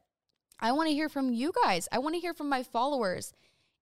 I 0.60 0.71
want 0.71 0.89
to 0.89 0.95
hear 0.95 1.10
from 1.10 1.32
you 1.32 1.54
guys. 1.63 1.88
I 1.91 1.99
want 1.99 2.15
to 2.15 2.19
hear 2.19 2.34
from 2.34 2.49
my 2.49 2.63
followers. 2.63 3.32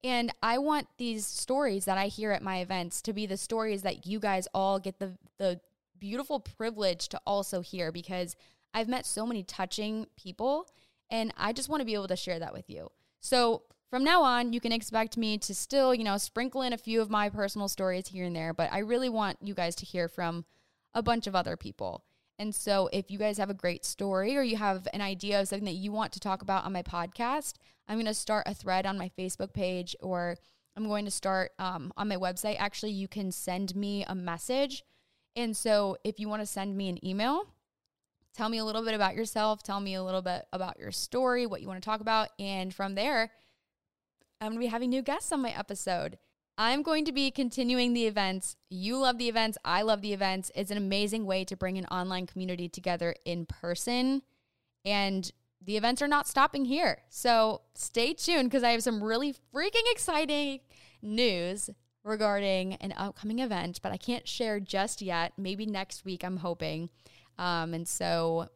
And 0.03 0.33
I 0.43 0.57
want 0.57 0.89
these 0.97 1.25
stories 1.25 1.85
that 1.85 1.97
I 1.97 2.07
hear 2.07 2.33
at 2.33 2.43
my 2.43 2.57
events 2.57 3.01
to 3.03 3.13
be 3.13 3.25
the 3.25 3.37
stories 3.37 3.83
that 3.83 4.05
you 4.05 4.19
guys 4.19 4.49
all 4.53 4.77
get 4.77 4.99
the 4.99 5.17
the 5.37 5.61
beautiful 5.97 6.41
privilege 6.41 7.07
to 7.07 7.21
also 7.25 7.61
hear 7.61 7.93
because 7.93 8.35
I've 8.73 8.89
met 8.89 9.05
so 9.05 9.25
many 9.25 9.43
touching 9.43 10.07
people 10.21 10.67
and 11.09 11.33
I 11.37 11.53
just 11.53 11.69
want 11.69 11.79
to 11.79 11.85
be 11.85 11.93
able 11.93 12.09
to 12.09 12.17
share 12.17 12.39
that 12.39 12.51
with 12.51 12.69
you. 12.69 12.91
So, 13.21 13.61
from 13.91 14.05
now 14.05 14.23
on, 14.23 14.53
you 14.53 14.61
can 14.61 14.71
expect 14.71 15.17
me 15.17 15.37
to 15.39 15.53
still, 15.53 15.93
you 15.93 16.05
know, 16.05 16.17
sprinkle 16.17 16.61
in 16.61 16.71
a 16.71 16.77
few 16.77 17.01
of 17.01 17.09
my 17.09 17.27
personal 17.27 17.67
stories 17.67 18.07
here 18.07 18.23
and 18.23 18.33
there, 18.33 18.53
but 18.53 18.71
I 18.71 18.79
really 18.79 19.09
want 19.09 19.37
you 19.41 19.53
guys 19.53 19.75
to 19.75 19.85
hear 19.85 20.07
from 20.07 20.45
a 20.93 21.03
bunch 21.03 21.27
of 21.27 21.35
other 21.35 21.57
people. 21.57 22.05
And 22.39 22.55
so, 22.55 22.89
if 22.93 23.11
you 23.11 23.19
guys 23.19 23.37
have 23.37 23.49
a 23.49 23.53
great 23.53 23.83
story 23.83 24.37
or 24.37 24.43
you 24.43 24.55
have 24.55 24.87
an 24.93 25.01
idea 25.01 25.41
of 25.41 25.49
something 25.49 25.65
that 25.65 25.73
you 25.73 25.91
want 25.91 26.13
to 26.13 26.21
talk 26.21 26.41
about 26.41 26.63
on 26.63 26.71
my 26.71 26.83
podcast, 26.83 27.55
I'm 27.89 27.97
going 27.97 28.05
to 28.05 28.13
start 28.13 28.47
a 28.47 28.53
thread 28.53 28.85
on 28.85 28.97
my 28.97 29.11
Facebook 29.19 29.53
page 29.53 29.93
or 29.99 30.37
I'm 30.77 30.87
going 30.87 31.03
to 31.03 31.11
start 31.11 31.51
um, 31.59 31.91
on 31.97 32.07
my 32.07 32.15
website. 32.15 32.55
Actually, 32.59 32.93
you 32.93 33.09
can 33.09 33.29
send 33.29 33.75
me 33.75 34.05
a 34.05 34.15
message. 34.15 34.85
And 35.35 35.55
so, 35.55 35.97
if 36.05 36.17
you 36.17 36.29
want 36.29 36.41
to 36.41 36.45
send 36.45 36.77
me 36.77 36.87
an 36.87 37.05
email, 37.05 37.43
tell 38.33 38.47
me 38.47 38.57
a 38.57 38.65
little 38.65 38.85
bit 38.85 38.93
about 38.93 39.15
yourself, 39.15 39.61
tell 39.63 39.81
me 39.81 39.95
a 39.95 40.03
little 40.03 40.21
bit 40.21 40.45
about 40.53 40.79
your 40.79 40.93
story, 40.93 41.45
what 41.45 41.61
you 41.61 41.67
want 41.67 41.83
to 41.83 41.85
talk 41.85 41.99
about. 41.99 42.29
And 42.39 42.73
from 42.73 42.95
there, 42.95 43.31
I'm 44.41 44.47
going 44.47 44.59
to 44.59 44.65
be 44.65 44.71
having 44.71 44.89
new 44.89 45.03
guests 45.03 45.31
on 45.31 45.41
my 45.41 45.51
episode. 45.51 46.17
I'm 46.57 46.81
going 46.81 47.05
to 47.05 47.11
be 47.11 47.29
continuing 47.29 47.93
the 47.93 48.07
events. 48.07 48.55
You 48.69 48.97
love 48.97 49.19
the 49.19 49.29
events. 49.29 49.57
I 49.63 49.83
love 49.83 50.01
the 50.01 50.13
events. 50.13 50.51
It's 50.55 50.71
an 50.71 50.77
amazing 50.77 51.27
way 51.27 51.45
to 51.45 51.55
bring 51.55 51.77
an 51.77 51.85
online 51.85 52.25
community 52.25 52.67
together 52.67 53.15
in 53.23 53.45
person. 53.45 54.23
And 54.83 55.31
the 55.63 55.77
events 55.77 56.01
are 56.01 56.07
not 56.07 56.27
stopping 56.27 56.65
here. 56.65 57.03
So 57.09 57.61
stay 57.75 58.13
tuned 58.13 58.49
because 58.49 58.63
I 58.63 58.71
have 58.71 58.81
some 58.81 59.03
really 59.03 59.35
freaking 59.53 59.91
exciting 59.91 60.61
news 61.03 61.69
regarding 62.03 62.73
an 62.75 62.93
upcoming 62.93 63.39
event, 63.39 63.79
but 63.83 63.91
I 63.91 63.97
can't 63.97 64.27
share 64.27 64.59
just 64.59 65.03
yet. 65.03 65.33
Maybe 65.37 65.67
next 65.67 66.03
week, 66.03 66.23
I'm 66.23 66.37
hoping. 66.37 66.89
Um, 67.37 67.75
and 67.75 67.87
so 67.87 68.49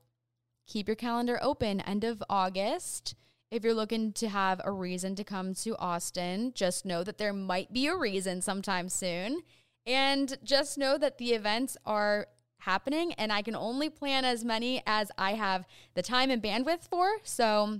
keep 0.65 0.87
your 0.87 0.95
calendar 0.95 1.37
open. 1.43 1.79
End 1.81 2.03
of 2.03 2.23
August. 2.27 3.13
If 3.55 3.63
you're 3.63 3.73
looking 3.73 4.11
to 4.11 4.27
have 4.27 4.59
a 4.65 4.71
reason 4.73 5.15
to 5.15 5.23
come 5.23 5.53
to 5.53 5.77
Austin, 5.77 6.51
just 6.53 6.85
know 6.85 7.05
that 7.05 7.17
there 7.17 7.31
might 7.31 7.71
be 7.71 7.87
a 7.87 7.95
reason 7.95 8.41
sometime 8.41 8.89
soon. 8.89 9.43
And 9.85 10.37
just 10.43 10.77
know 10.77 10.97
that 10.97 11.19
the 11.19 11.31
events 11.31 11.77
are 11.85 12.27
happening 12.57 13.13
and 13.13 13.31
I 13.31 13.41
can 13.41 13.55
only 13.55 13.89
plan 13.89 14.25
as 14.25 14.43
many 14.43 14.83
as 14.85 15.09
I 15.17 15.35
have 15.35 15.65
the 15.93 16.01
time 16.01 16.31
and 16.31 16.43
bandwidth 16.43 16.89
for. 16.89 17.07
So, 17.23 17.79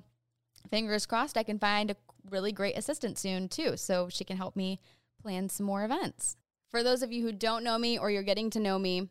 fingers 0.69 1.05
crossed, 1.05 1.35
I 1.35 1.43
can 1.43 1.59
find 1.59 1.91
a 1.91 1.97
really 2.29 2.53
great 2.53 2.77
assistant 2.77 3.17
soon 3.17 3.49
too. 3.49 3.75
So, 3.75 4.07
she 4.07 4.23
can 4.23 4.37
help 4.37 4.55
me 4.55 4.79
plan 5.21 5.49
some 5.49 5.65
more 5.65 5.83
events. 5.83 6.37
For 6.71 6.83
those 6.83 7.03
of 7.03 7.11
you 7.11 7.21
who 7.21 7.33
don't 7.33 7.65
know 7.65 7.77
me 7.77 7.97
or 7.97 8.09
you're 8.09 8.23
getting 8.23 8.49
to 8.51 8.61
know 8.61 8.79
me, 8.79 9.09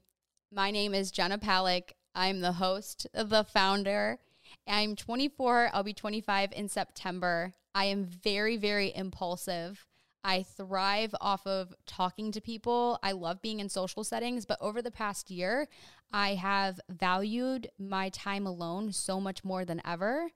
my 0.51 0.71
name 0.71 0.95
is 0.95 1.11
Jenna 1.11 1.37
Palek. 1.37 1.91
I'm 2.15 2.41
the 2.41 2.53
host, 2.53 3.07
the 3.13 3.45
founder, 3.45 4.19
I'm 4.67 4.97
24. 4.97 5.71
I'll 5.73 5.83
be 5.83 5.93
25 5.93 6.53
in 6.53 6.69
September. 6.69 7.53
I 7.75 7.87
am 7.87 8.05
very, 8.05 8.57
very 8.57 8.95
impulsive. 8.95 9.87
I 10.23 10.43
thrive 10.43 11.15
off 11.21 11.47
of 11.47 11.75
talking 11.87 12.33
to 12.33 12.41
people. 12.41 12.99
I 13.03 13.13
love 13.13 13.43
being 13.43 13.61
in 13.61 13.69
social 13.69 14.05
settings, 14.05 14.47
but 14.47 14.59
over 14.61 14.81
the 14.81 14.91
past 14.91 15.31
year, 15.31 15.69
I 16.13 16.35
have 16.35 16.81
valued 16.89 17.69
my 17.79 18.09
time 18.09 18.47
alone 18.47 18.93
so 18.93 19.21
much 19.21 19.45
more 19.45 19.67
than 19.67 19.83
ever. 19.85 20.31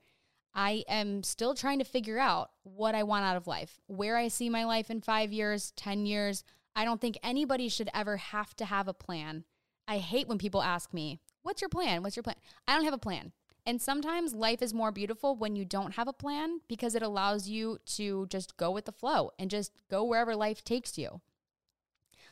I 0.53 0.83
am 0.87 1.23
still 1.23 1.55
trying 1.55 1.79
to 1.79 1.85
figure 1.85 2.19
out 2.19 2.51
what 2.63 2.93
I 2.93 3.03
want 3.03 3.25
out 3.25 3.37
of 3.37 3.47
life, 3.47 3.79
where 3.87 4.15
I 4.15 4.27
see 4.27 4.49
my 4.49 4.63
life 4.63 4.91
in 4.91 5.01
five 5.01 5.31
years, 5.31 5.71
10 5.75 6.05
years. 6.05 6.43
I 6.75 6.85
don't 6.85 7.01
think 7.01 7.17
anybody 7.23 7.67
should 7.67 7.89
ever 7.93 8.17
have 8.17 8.55
to 8.57 8.65
have 8.65 8.87
a 8.87 8.93
plan. 8.93 9.43
I 9.87 9.97
hate 9.97 10.27
when 10.27 10.37
people 10.37 10.61
ask 10.61 10.93
me, 10.93 11.19
What's 11.41 11.61
your 11.61 11.69
plan? 11.69 12.03
What's 12.03 12.15
your 12.15 12.23
plan? 12.23 12.35
I 12.67 12.75
don't 12.75 12.83
have 12.83 12.93
a 12.93 12.97
plan. 12.97 13.31
And 13.69 13.79
sometimes 13.79 14.33
life 14.33 14.63
is 14.63 14.73
more 14.73 14.91
beautiful 14.91 15.35
when 15.35 15.55
you 15.55 15.63
don't 15.63 15.93
have 15.93 16.07
a 16.07 16.11
plan 16.11 16.61
because 16.67 16.95
it 16.95 17.03
allows 17.03 17.47
you 17.47 17.77
to 17.97 18.25
just 18.25 18.57
go 18.57 18.71
with 18.71 18.85
the 18.85 18.91
flow 18.91 19.29
and 19.37 19.47
just 19.47 19.71
go 19.91 20.03
wherever 20.03 20.35
life 20.35 20.63
takes 20.63 20.97
you. 20.97 21.21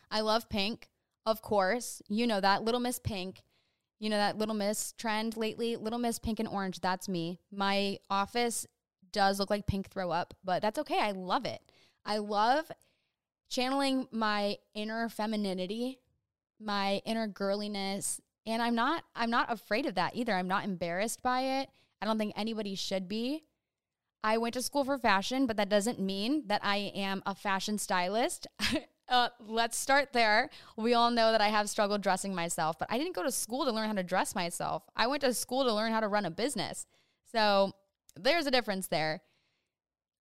I 0.09 0.21
love 0.21 0.49
pink, 0.49 0.89
of 1.27 1.43
course. 1.43 2.01
You 2.07 2.25
know 2.25 2.41
that 2.41 2.63
Little 2.63 2.79
Miss 2.79 2.97
Pink. 2.97 3.43
You 3.99 4.09
know 4.09 4.17
that 4.17 4.39
Little 4.39 4.55
Miss 4.55 4.93
trend 4.93 5.37
lately? 5.37 5.75
Little 5.75 5.99
Miss 5.99 6.17
Pink 6.17 6.39
and 6.39 6.49
Orange, 6.49 6.79
that's 6.79 7.07
me. 7.07 7.37
My 7.51 7.99
office 8.09 8.65
does 9.11 9.37
look 9.39 9.51
like 9.51 9.67
pink 9.67 9.91
throw 9.91 10.09
up, 10.09 10.33
but 10.43 10.63
that's 10.63 10.79
okay. 10.79 10.97
I 10.99 11.11
love 11.11 11.45
it. 11.45 11.61
I 12.03 12.17
love 12.17 12.71
channeling 13.47 14.07
my 14.11 14.57
inner 14.73 15.07
femininity, 15.07 15.99
my 16.59 16.99
inner 17.05 17.27
girliness, 17.27 18.21
and 18.47 18.61
I'm 18.61 18.73
not 18.73 19.03
I'm 19.15 19.29
not 19.29 19.51
afraid 19.51 19.85
of 19.85 19.95
that 19.95 20.15
either. 20.15 20.33
I'm 20.33 20.47
not 20.47 20.63
embarrassed 20.63 21.21
by 21.21 21.41
it. 21.59 21.69
I 22.01 22.05
don't 22.05 22.17
think 22.17 22.33
anybody 22.35 22.73
should 22.73 23.07
be. 23.07 23.43
I 24.23 24.37
went 24.37 24.55
to 24.55 24.61
school 24.61 24.83
for 24.83 24.97
fashion, 24.97 25.45
but 25.45 25.57
that 25.57 25.69
doesn't 25.69 25.99
mean 25.99 26.43
that 26.47 26.61
I 26.63 26.91
am 26.95 27.21
a 27.25 27.35
fashion 27.35 27.77
stylist. 27.77 28.47
Uh, 29.09 29.29
let's 29.39 29.77
start 29.77 30.11
there. 30.11 30.49
We 30.75 30.93
all 30.93 31.11
know 31.11 31.31
that 31.31 31.39
I 31.39 31.47
have 31.47 31.69
struggled 31.69 32.01
dressing 32.01 32.35
myself, 32.35 32.77
but 32.77 32.89
I 32.91 32.97
didn't 32.97 33.15
go 33.15 33.23
to 33.23 33.31
school 33.31 33.63
to 33.63 33.71
learn 33.71 33.87
how 33.87 33.93
to 33.93 34.03
dress 34.03 34.35
myself. 34.35 34.83
I 34.97 35.07
went 35.07 35.21
to 35.21 35.33
school 35.33 35.63
to 35.63 35.73
learn 35.73 35.93
how 35.93 36.01
to 36.01 36.09
run 36.09 36.25
a 36.25 36.29
business. 36.29 36.85
So 37.31 37.71
there's 38.17 38.47
a 38.47 38.51
difference 38.51 38.87
there. 38.87 39.21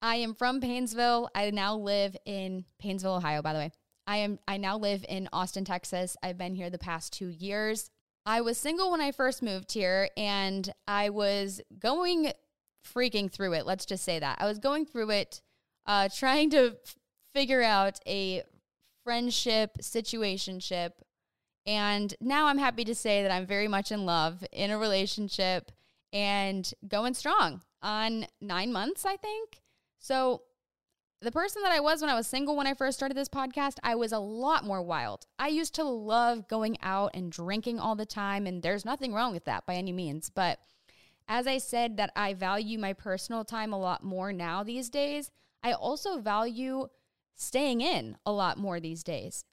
I 0.04 0.18
am 0.18 0.36
from 0.36 0.62
Painesville. 0.62 1.32
I 1.34 1.50
now 1.50 1.76
live 1.76 2.16
in 2.26 2.66
Painesville, 2.78 3.16
Ohio, 3.16 3.42
by 3.42 3.54
the 3.54 3.58
way. 3.60 3.72
I 4.06 4.18
am 4.18 4.38
I 4.48 4.58
now 4.58 4.78
live 4.78 5.04
in 5.10 5.30
Austin, 5.34 5.66
Texas. 5.66 6.16
I've 6.22 6.38
been 6.38 6.54
here 6.54 6.70
the 6.70 6.78
past 6.78 7.12
2 7.14 7.30
years. 7.30 7.90
I 8.26 8.42
was 8.42 8.58
single 8.58 8.92
when 8.92 9.02
I 9.02 9.12
first 9.12 9.44
moved 9.44 9.72
here 9.72 10.10
and 10.18 10.74
I 10.88 11.10
was 11.10 11.62
going 11.78 12.32
freaking 12.86 13.32
through 13.32 13.54
it. 13.54 13.66
Let's 13.66 13.86
just 13.86 14.04
say 14.04 14.20
that. 14.20 14.38
I 14.40 14.46
was 14.46 14.58
going 14.60 14.86
through 14.86 15.12
it 15.12 15.42
uh, 15.86 16.10
trying 16.10 16.50
to 16.52 16.76
f- 16.84 16.96
figure 17.34 17.62
out 17.62 18.00
a 18.08 18.44
friendship, 19.04 19.78
situationship. 19.80 20.92
And 21.68 22.14
now 22.20 22.48
I'm 22.48 22.58
happy 22.58 22.84
to 22.86 22.96
say 22.96 23.22
that 23.22 23.32
I'm 23.32 23.46
very 23.46 23.68
much 23.68 23.92
in 23.92 24.06
love 24.06 24.44
in 24.52 24.72
a 24.72 24.78
relationship 24.78 25.72
and 26.12 26.72
going 26.88 27.14
strong 27.14 27.62
on 27.82 28.26
nine 28.42 28.72
months, 28.72 29.06
I 29.06 29.18
think. 29.18 29.62
So, 30.00 30.44
the 31.26 31.32
person 31.32 31.64
that 31.64 31.72
I 31.72 31.80
was 31.80 32.02
when 32.02 32.10
I 32.10 32.16
was 32.16 32.28
single 32.28 32.56
when 32.56 32.68
I 32.68 32.76
first 32.76 32.98
started 32.98 33.18
this 33.18 33.28
podcast, 33.28 33.78
I 33.82 33.96
was 33.96 34.12
a 34.12 34.20
lot 34.20 34.64
more 34.64 34.84
wild. 34.84 35.26
I 35.40 35.48
used 35.48 35.74
to 35.76 35.84
love 35.84 36.48
going 36.48 36.78
out 36.84 37.12
and 37.16 37.32
drinking 37.32 37.80
all 37.80 37.96
the 37.96 38.06
time, 38.06 38.46
and 38.46 38.62
there's 38.62 38.86
nothing 38.86 39.12
wrong 39.12 39.34
with 39.34 39.46
that 39.46 39.66
by 39.66 39.74
any 39.74 39.92
means. 39.92 40.30
But 40.30 40.60
as 41.28 41.48
I 41.48 41.58
said, 41.58 41.98
that 41.98 42.12
I 42.16 42.36
value 42.36 42.78
my 42.78 42.94
personal 42.94 43.44
time 43.44 43.74
a 43.74 43.80
lot 43.80 44.04
more 44.04 44.32
now 44.32 44.62
these 44.64 44.88
days, 44.88 45.32
I 45.64 45.74
also 45.74 46.20
value 46.20 46.90
staying 47.36 47.82
in 47.82 48.18
a 48.24 48.32
lot 48.32 48.60
more 48.60 48.80
these 48.80 49.04
days. 49.04 49.46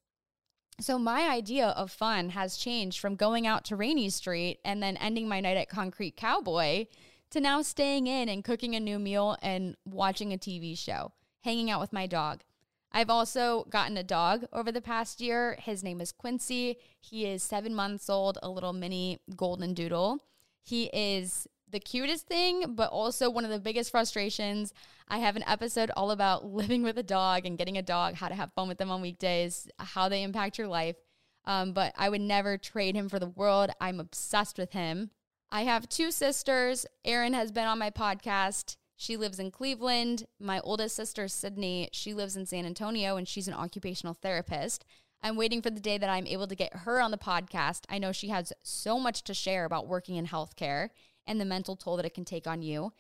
So 0.78 0.98
my 0.98 1.22
idea 1.22 1.68
of 1.68 1.90
fun 1.90 2.30
has 2.30 2.58
changed 2.58 3.00
from 3.00 3.16
going 3.16 3.46
out 3.46 3.64
to 3.66 3.76
Rainey 3.76 4.10
Street 4.10 4.58
and 4.62 4.82
then 4.82 4.98
ending 4.98 5.26
my 5.26 5.40
night 5.40 5.56
at 5.56 5.70
Concrete 5.70 6.16
Cowboy 6.16 6.86
to 7.30 7.40
now 7.40 7.62
staying 7.62 8.08
in 8.08 8.28
and 8.28 8.44
cooking 8.44 8.74
a 8.74 8.80
new 8.80 8.98
meal 8.98 9.38
and 9.40 9.74
watching 9.86 10.34
a 10.34 10.38
TV 10.38 10.76
show, 10.76 11.12
hanging 11.42 11.70
out 11.70 11.80
with 11.80 11.92
my 11.92 12.06
dog. 12.06 12.42
I've 12.92 13.10
also 13.10 13.66
gotten 13.70 13.96
a 13.96 14.02
dog 14.02 14.44
over 14.52 14.70
the 14.70 14.82
past 14.82 15.20
year. 15.20 15.56
His 15.58 15.82
name 15.82 16.00
is 16.00 16.12
Quincy. 16.12 16.76
He 17.00 17.26
is 17.26 17.42
seven 17.42 17.74
months 17.74 18.10
old, 18.10 18.38
a 18.42 18.50
little 18.50 18.72
mini 18.72 19.20
golden 19.34 19.72
doodle. 19.72 20.18
He 20.62 20.90
is 20.92 21.48
the 21.70 21.80
cutest 21.80 22.26
thing, 22.26 22.74
but 22.74 22.90
also 22.90 23.30
one 23.30 23.44
of 23.44 23.50
the 23.50 23.58
biggest 23.58 23.90
frustrations. 23.90 24.74
I 25.08 25.18
have 25.18 25.36
an 25.36 25.44
episode 25.46 25.90
all 25.96 26.10
about 26.10 26.44
living 26.52 26.82
with 26.82 26.98
a 26.98 27.02
dog 27.02 27.46
and 27.46 27.58
getting 27.58 27.78
a 27.78 27.82
dog, 27.82 28.14
how 28.14 28.28
to 28.28 28.34
have 28.34 28.52
fun 28.52 28.68
with 28.68 28.78
them 28.78 28.90
on 28.90 29.00
weekdays, 29.00 29.68
how 29.78 30.08
they 30.08 30.22
impact 30.22 30.58
your 30.58 30.68
life. 30.68 30.96
Um, 31.44 31.72
but 31.72 31.92
I 31.96 32.08
would 32.08 32.20
never 32.20 32.56
trade 32.56 32.94
him 32.94 33.08
for 33.08 33.18
the 33.18 33.26
world. 33.26 33.70
I'm 33.80 33.98
obsessed 33.98 34.58
with 34.58 34.72
him. 34.72 35.10
I 35.50 35.62
have 35.62 35.88
two 35.88 36.10
sisters. 36.10 36.86
Erin 37.04 37.34
has 37.34 37.50
been 37.50 37.66
on 37.66 37.78
my 37.78 37.90
podcast. 37.90 38.76
She 39.02 39.16
lives 39.16 39.40
in 39.40 39.50
Cleveland. 39.50 40.26
My 40.38 40.60
oldest 40.60 40.94
sister, 40.94 41.26
Sydney, 41.26 41.88
she 41.90 42.14
lives 42.14 42.36
in 42.36 42.46
San 42.46 42.64
Antonio 42.64 43.16
and 43.16 43.26
she's 43.26 43.48
an 43.48 43.54
occupational 43.54 44.14
therapist. 44.14 44.84
I'm 45.24 45.34
waiting 45.34 45.60
for 45.60 45.70
the 45.70 45.80
day 45.80 45.98
that 45.98 46.08
I'm 46.08 46.28
able 46.28 46.46
to 46.46 46.54
get 46.54 46.72
her 46.72 47.00
on 47.00 47.10
the 47.10 47.18
podcast. 47.18 47.80
I 47.88 47.98
know 47.98 48.12
she 48.12 48.28
has 48.28 48.52
so 48.62 49.00
much 49.00 49.24
to 49.24 49.34
share 49.34 49.64
about 49.64 49.88
working 49.88 50.14
in 50.14 50.28
healthcare 50.28 50.90
and 51.26 51.40
the 51.40 51.44
mental 51.44 51.74
toll 51.74 51.96
that 51.96 52.06
it 52.06 52.14
can 52.14 52.24
take 52.24 52.46
on 52.46 52.62
you. 52.62 52.92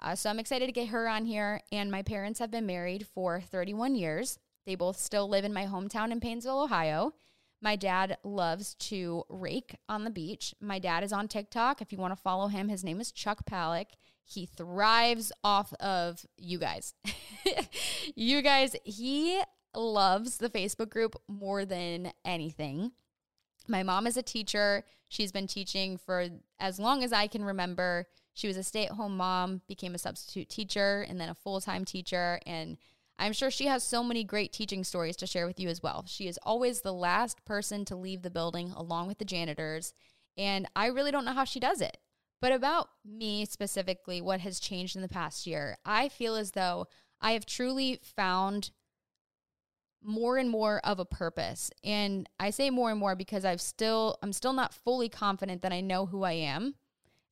Uh, 0.00 0.14
so 0.14 0.30
I'm 0.30 0.38
excited 0.38 0.64
to 0.64 0.72
get 0.72 0.88
her 0.88 1.06
on 1.06 1.26
here. 1.26 1.60
And 1.70 1.90
my 1.90 2.00
parents 2.00 2.38
have 2.38 2.50
been 2.50 2.64
married 2.64 3.06
for 3.06 3.42
31 3.42 3.96
years. 3.96 4.38
They 4.64 4.76
both 4.76 4.96
still 4.96 5.28
live 5.28 5.44
in 5.44 5.52
my 5.52 5.66
hometown 5.66 6.10
in 6.10 6.20
Painesville, 6.20 6.62
Ohio. 6.62 7.12
My 7.62 7.76
dad 7.76 8.16
loves 8.24 8.74
to 8.74 9.24
rake 9.28 9.76
on 9.88 10.04
the 10.04 10.10
beach. 10.10 10.54
My 10.60 10.78
dad 10.78 11.04
is 11.04 11.12
on 11.12 11.28
TikTok. 11.28 11.82
If 11.82 11.92
you 11.92 11.98
want 11.98 12.12
to 12.12 12.22
follow 12.22 12.48
him, 12.48 12.68
his 12.68 12.82
name 12.82 13.00
is 13.00 13.12
Chuck 13.12 13.42
Palek. 13.44 13.86
He 14.24 14.46
thrives 14.46 15.32
off 15.44 15.74
of 15.74 16.24
you 16.38 16.58
guys. 16.58 16.94
you 18.14 18.40
guys, 18.42 18.76
he 18.84 19.42
loves 19.74 20.38
the 20.38 20.48
Facebook 20.48 20.88
group 20.88 21.16
more 21.28 21.64
than 21.64 22.12
anything. 22.24 22.92
My 23.68 23.82
mom 23.82 24.06
is 24.06 24.16
a 24.16 24.22
teacher. 24.22 24.84
She's 25.08 25.32
been 25.32 25.46
teaching 25.46 25.98
for 25.98 26.28
as 26.58 26.78
long 26.78 27.04
as 27.04 27.12
I 27.12 27.26
can 27.26 27.44
remember. 27.44 28.06
She 28.32 28.46
was 28.46 28.56
a 28.56 28.62
stay 28.62 28.86
at 28.86 28.92
home 28.92 29.16
mom, 29.16 29.60
became 29.68 29.94
a 29.94 29.98
substitute 29.98 30.48
teacher, 30.48 31.04
and 31.08 31.20
then 31.20 31.28
a 31.28 31.34
full 31.34 31.60
time 31.60 31.84
teacher. 31.84 32.40
And 32.46 32.78
I'm 33.20 33.34
sure 33.34 33.50
she 33.50 33.66
has 33.66 33.84
so 33.84 34.02
many 34.02 34.24
great 34.24 34.50
teaching 34.52 34.82
stories 34.82 35.16
to 35.16 35.26
share 35.26 35.46
with 35.46 35.60
you 35.60 35.68
as 35.68 35.82
well. 35.82 36.04
She 36.06 36.26
is 36.26 36.38
always 36.42 36.80
the 36.80 36.92
last 36.92 37.44
person 37.44 37.84
to 37.84 37.96
leave 37.96 38.22
the 38.22 38.30
building 38.30 38.72
along 38.74 39.08
with 39.08 39.18
the 39.18 39.26
janitors. 39.26 39.92
And 40.38 40.66
I 40.74 40.86
really 40.86 41.10
don't 41.10 41.26
know 41.26 41.34
how 41.34 41.44
she 41.44 41.60
does 41.60 41.82
it. 41.82 41.98
But 42.40 42.52
about 42.52 42.88
me 43.04 43.44
specifically, 43.44 44.22
what 44.22 44.40
has 44.40 44.58
changed 44.58 44.96
in 44.96 45.02
the 45.02 45.08
past 45.08 45.46
year, 45.46 45.76
I 45.84 46.08
feel 46.08 46.34
as 46.34 46.52
though 46.52 46.86
I 47.20 47.32
have 47.32 47.44
truly 47.44 48.00
found 48.02 48.70
more 50.02 50.38
and 50.38 50.48
more 50.48 50.80
of 50.82 50.98
a 50.98 51.04
purpose. 51.04 51.70
And 51.84 52.26
I 52.38 52.48
say 52.48 52.70
more 52.70 52.90
and 52.90 52.98
more 52.98 53.14
because 53.14 53.44
I've 53.44 53.60
still 53.60 54.16
I'm 54.22 54.32
still 54.32 54.54
not 54.54 54.72
fully 54.72 55.10
confident 55.10 55.60
that 55.60 55.74
I 55.74 55.82
know 55.82 56.06
who 56.06 56.22
I 56.22 56.32
am, 56.32 56.76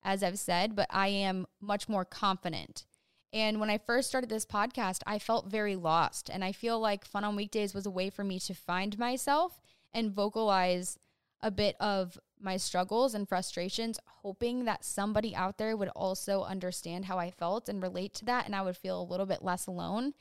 as 0.02 0.22
I've 0.22 0.38
said, 0.38 0.76
but 0.76 0.86
I 0.90 1.08
am 1.08 1.46
much 1.62 1.88
more 1.88 2.04
confident. 2.04 2.84
And 3.32 3.60
when 3.60 3.70
I 3.70 3.78
first 3.78 4.08
started 4.08 4.30
this 4.30 4.46
podcast, 4.46 5.00
I 5.06 5.18
felt 5.18 5.50
very 5.50 5.76
lost. 5.76 6.30
And 6.32 6.42
I 6.42 6.52
feel 6.52 6.80
like 6.80 7.04
Fun 7.04 7.24
on 7.24 7.36
Weekdays 7.36 7.74
was 7.74 7.86
a 7.86 7.90
way 7.90 8.10
for 8.10 8.24
me 8.24 8.38
to 8.40 8.54
find 8.54 8.98
myself 8.98 9.60
and 9.92 10.12
vocalize 10.12 10.98
a 11.42 11.50
bit 11.50 11.76
of 11.78 12.18
my 12.40 12.56
struggles 12.56 13.14
and 13.14 13.28
frustrations, 13.28 13.98
hoping 14.22 14.64
that 14.64 14.84
somebody 14.84 15.34
out 15.34 15.58
there 15.58 15.76
would 15.76 15.88
also 15.90 16.42
understand 16.42 17.04
how 17.04 17.18
I 17.18 17.30
felt 17.30 17.68
and 17.68 17.82
relate 17.82 18.14
to 18.14 18.24
that. 18.26 18.46
And 18.46 18.54
I 18.56 18.62
would 18.62 18.76
feel 18.76 19.00
a 19.00 19.10
little 19.10 19.26
bit 19.26 19.42
less 19.42 19.66
alone. 19.66 20.14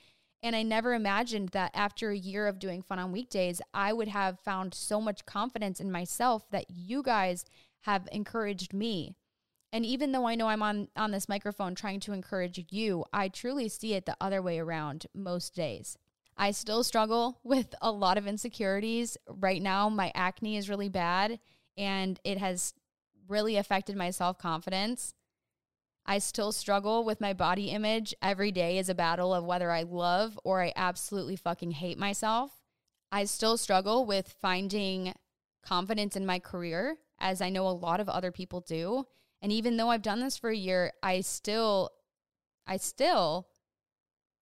And 0.44 0.56
I 0.56 0.64
never 0.64 0.94
imagined 0.94 1.50
that 1.50 1.72
after 1.74 2.12
a 2.12 2.18
year 2.18 2.48
of 2.48 2.60
doing 2.60 2.82
fun 2.82 3.00
on 3.00 3.12
weekdays, 3.12 3.62
I 3.74 3.94
would 3.94 4.10
have 4.10 4.40
found 4.40 4.74
so 4.74 5.02
much 5.02 5.26
confidence 5.26 5.80
in 5.80 5.92
myself 5.92 6.50
that 6.52 6.66
you 6.70 7.02
guys 7.02 7.46
have 7.82 8.08
encouraged 8.12 8.74
me. 8.74 9.16
And 9.72 9.86
even 9.86 10.12
though 10.12 10.28
I 10.28 10.36
know 10.36 10.48
I'm 10.48 10.64
on 10.64 10.88
on 10.96 11.12
this 11.12 11.28
microphone 11.28 11.76
trying 11.76 12.00
to 12.02 12.14
encourage 12.14 12.66
you, 12.72 13.06
I 13.12 13.28
truly 13.28 13.70
see 13.70 13.94
it 13.94 14.06
the 14.06 14.18
other 14.22 14.42
way 14.42 14.60
around 14.60 15.08
most 15.14 15.54
days. 15.56 15.98
I 16.38 16.52
still 16.52 16.84
struggle 16.84 17.40
with 17.44 17.76
a 17.82 17.92
lot 17.92 18.18
of 18.18 18.28
insecurities. 18.28 19.18
Right 19.28 19.62
now, 19.62 19.90
my 19.90 20.12
acne 20.16 20.58
is 20.58 20.70
really 20.70 20.90
bad 20.90 21.40
and 21.78 22.20
it 22.24 22.38
has 22.38 22.74
really 23.28 23.58
affected 23.58 23.96
my 23.96 24.10
self-confidence. 24.10 25.14
I 26.06 26.20
still 26.20 26.54
struggle 26.54 27.04
with 27.04 27.20
my 27.20 27.34
body 27.34 27.70
image. 27.70 28.16
Every 28.22 28.52
day 28.54 28.78
is 28.78 28.88
a 28.88 28.96
battle 28.96 29.34
of 29.34 29.44
whether 29.44 29.70
I 29.70 29.84
love 29.84 30.40
or 30.46 30.64
I 30.64 30.72
absolutely 30.76 31.36
fucking 31.36 31.72
hate 31.72 31.98
myself. 31.98 32.52
I 33.12 33.26
still 33.26 33.58
struggle 33.58 34.06
with 34.06 34.34
finding 34.42 35.14
confidence 35.64 36.16
in 36.16 36.26
my 36.26 36.40
career, 36.40 36.98
as 37.20 37.42
I 37.42 37.50
know 37.50 37.68
a 37.68 37.70
lot 37.70 38.00
of 38.00 38.08
other 38.08 38.32
people 38.32 38.62
do. 38.62 39.06
And 39.42 39.52
even 39.52 39.78
though 39.78 39.90
I've 39.90 40.02
done 40.02 40.20
this 40.20 40.38
for 40.38 40.50
a 40.50 40.56
year, 40.56 40.94
I 41.04 41.22
still, 41.22 41.92
I 42.66 42.78
still 42.78 43.48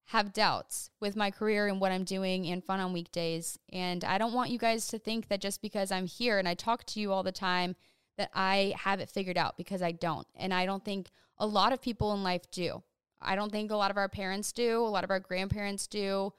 have 0.09 0.33
doubts 0.33 0.91
with 1.01 1.15
my 1.15 1.31
career 1.31 1.67
and 1.67 1.81
what 1.81 1.91
I'm 1.91 2.03
doing 2.03 2.45
and 2.47 2.63
fun 2.63 2.79
on 2.79 2.93
weekdays. 2.93 3.57
And 3.73 4.03
I 4.03 4.17
don't 4.17 4.33
want 4.33 4.51
you 4.51 4.59
guys 4.59 4.87
to 4.89 4.99
think 4.99 5.27
that 5.27 5.41
just 5.41 5.61
because 5.61 5.91
I'm 5.91 6.05
here 6.05 6.37
and 6.37 6.47
I 6.47 6.53
talk 6.53 6.85
to 6.85 6.99
you 6.99 7.11
all 7.11 7.23
the 7.23 7.31
time, 7.31 7.75
that 8.17 8.29
I 8.33 8.73
have 8.77 8.99
it 8.99 9.09
figured 9.09 9.37
out 9.37 9.57
because 9.57 9.81
I 9.81 9.91
don't. 9.91 10.27
And 10.35 10.53
I 10.53 10.65
don't 10.65 10.85
think 10.85 11.09
a 11.37 11.47
lot 11.47 11.73
of 11.73 11.81
people 11.81 12.13
in 12.13 12.23
life 12.23 12.49
do. 12.51 12.83
I 13.21 13.35
don't 13.35 13.51
think 13.51 13.71
a 13.71 13.75
lot 13.75 13.91
of 13.91 13.97
our 13.97 14.07
parents 14.07 14.51
do, 14.51 14.79
a 14.81 14.87
lot 14.87 15.03
of 15.03 15.09
our 15.09 15.19
grandparents 15.19 15.87
do, 15.87 16.31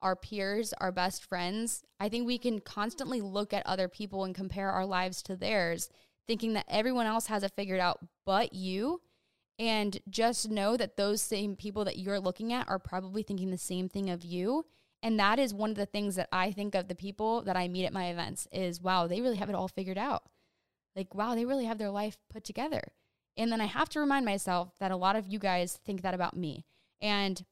our 0.00 0.16
peers, 0.16 0.72
our 0.80 0.90
best 0.90 1.24
friends. 1.24 1.84
I 2.00 2.08
think 2.08 2.26
we 2.26 2.38
can 2.38 2.60
constantly 2.60 3.20
look 3.20 3.52
at 3.52 3.66
other 3.66 3.88
people 3.88 4.24
and 4.24 4.34
compare 4.34 4.70
our 4.70 4.86
lives 4.86 5.22
to 5.24 5.36
theirs, 5.36 5.90
thinking 6.26 6.52
that 6.54 6.66
everyone 6.68 7.06
else 7.06 7.26
has 7.26 7.42
it 7.42 7.52
figured 7.56 7.80
out 7.80 8.00
but 8.24 8.52
you. 8.52 9.00
And 9.58 10.00
just 10.08 10.50
know 10.50 10.76
that 10.76 10.96
those 10.96 11.22
same 11.22 11.56
people 11.56 11.84
that 11.84 11.98
you're 11.98 12.18
looking 12.18 12.52
at 12.52 12.68
are 12.68 12.78
probably 12.78 13.22
thinking 13.22 13.50
the 13.50 13.58
same 13.58 13.88
thing 13.88 14.10
of 14.10 14.24
you. 14.24 14.64
And 15.02 15.18
that 15.18 15.38
is 15.38 15.52
one 15.52 15.70
of 15.70 15.76
the 15.76 15.86
things 15.86 16.16
that 16.16 16.28
I 16.32 16.52
think 16.52 16.74
of 16.74 16.88
the 16.88 16.94
people 16.94 17.42
that 17.42 17.56
I 17.56 17.68
meet 17.68 17.84
at 17.84 17.92
my 17.92 18.06
events 18.06 18.48
is 18.50 18.80
wow, 18.80 19.06
they 19.06 19.20
really 19.20 19.36
have 19.36 19.48
it 19.48 19.54
all 19.54 19.68
figured 19.68 19.98
out. 19.98 20.22
Like, 20.96 21.14
wow, 21.14 21.34
they 21.34 21.44
really 21.44 21.64
have 21.64 21.78
their 21.78 21.90
life 21.90 22.18
put 22.30 22.44
together. 22.44 22.92
And 23.36 23.50
then 23.50 23.60
I 23.60 23.66
have 23.66 23.88
to 23.90 24.00
remind 24.00 24.24
myself 24.24 24.74
that 24.78 24.90
a 24.90 24.96
lot 24.96 25.16
of 25.16 25.26
you 25.26 25.38
guys 25.38 25.78
think 25.84 26.02
that 26.02 26.14
about 26.14 26.36
me. 26.36 26.66
And 27.00 27.44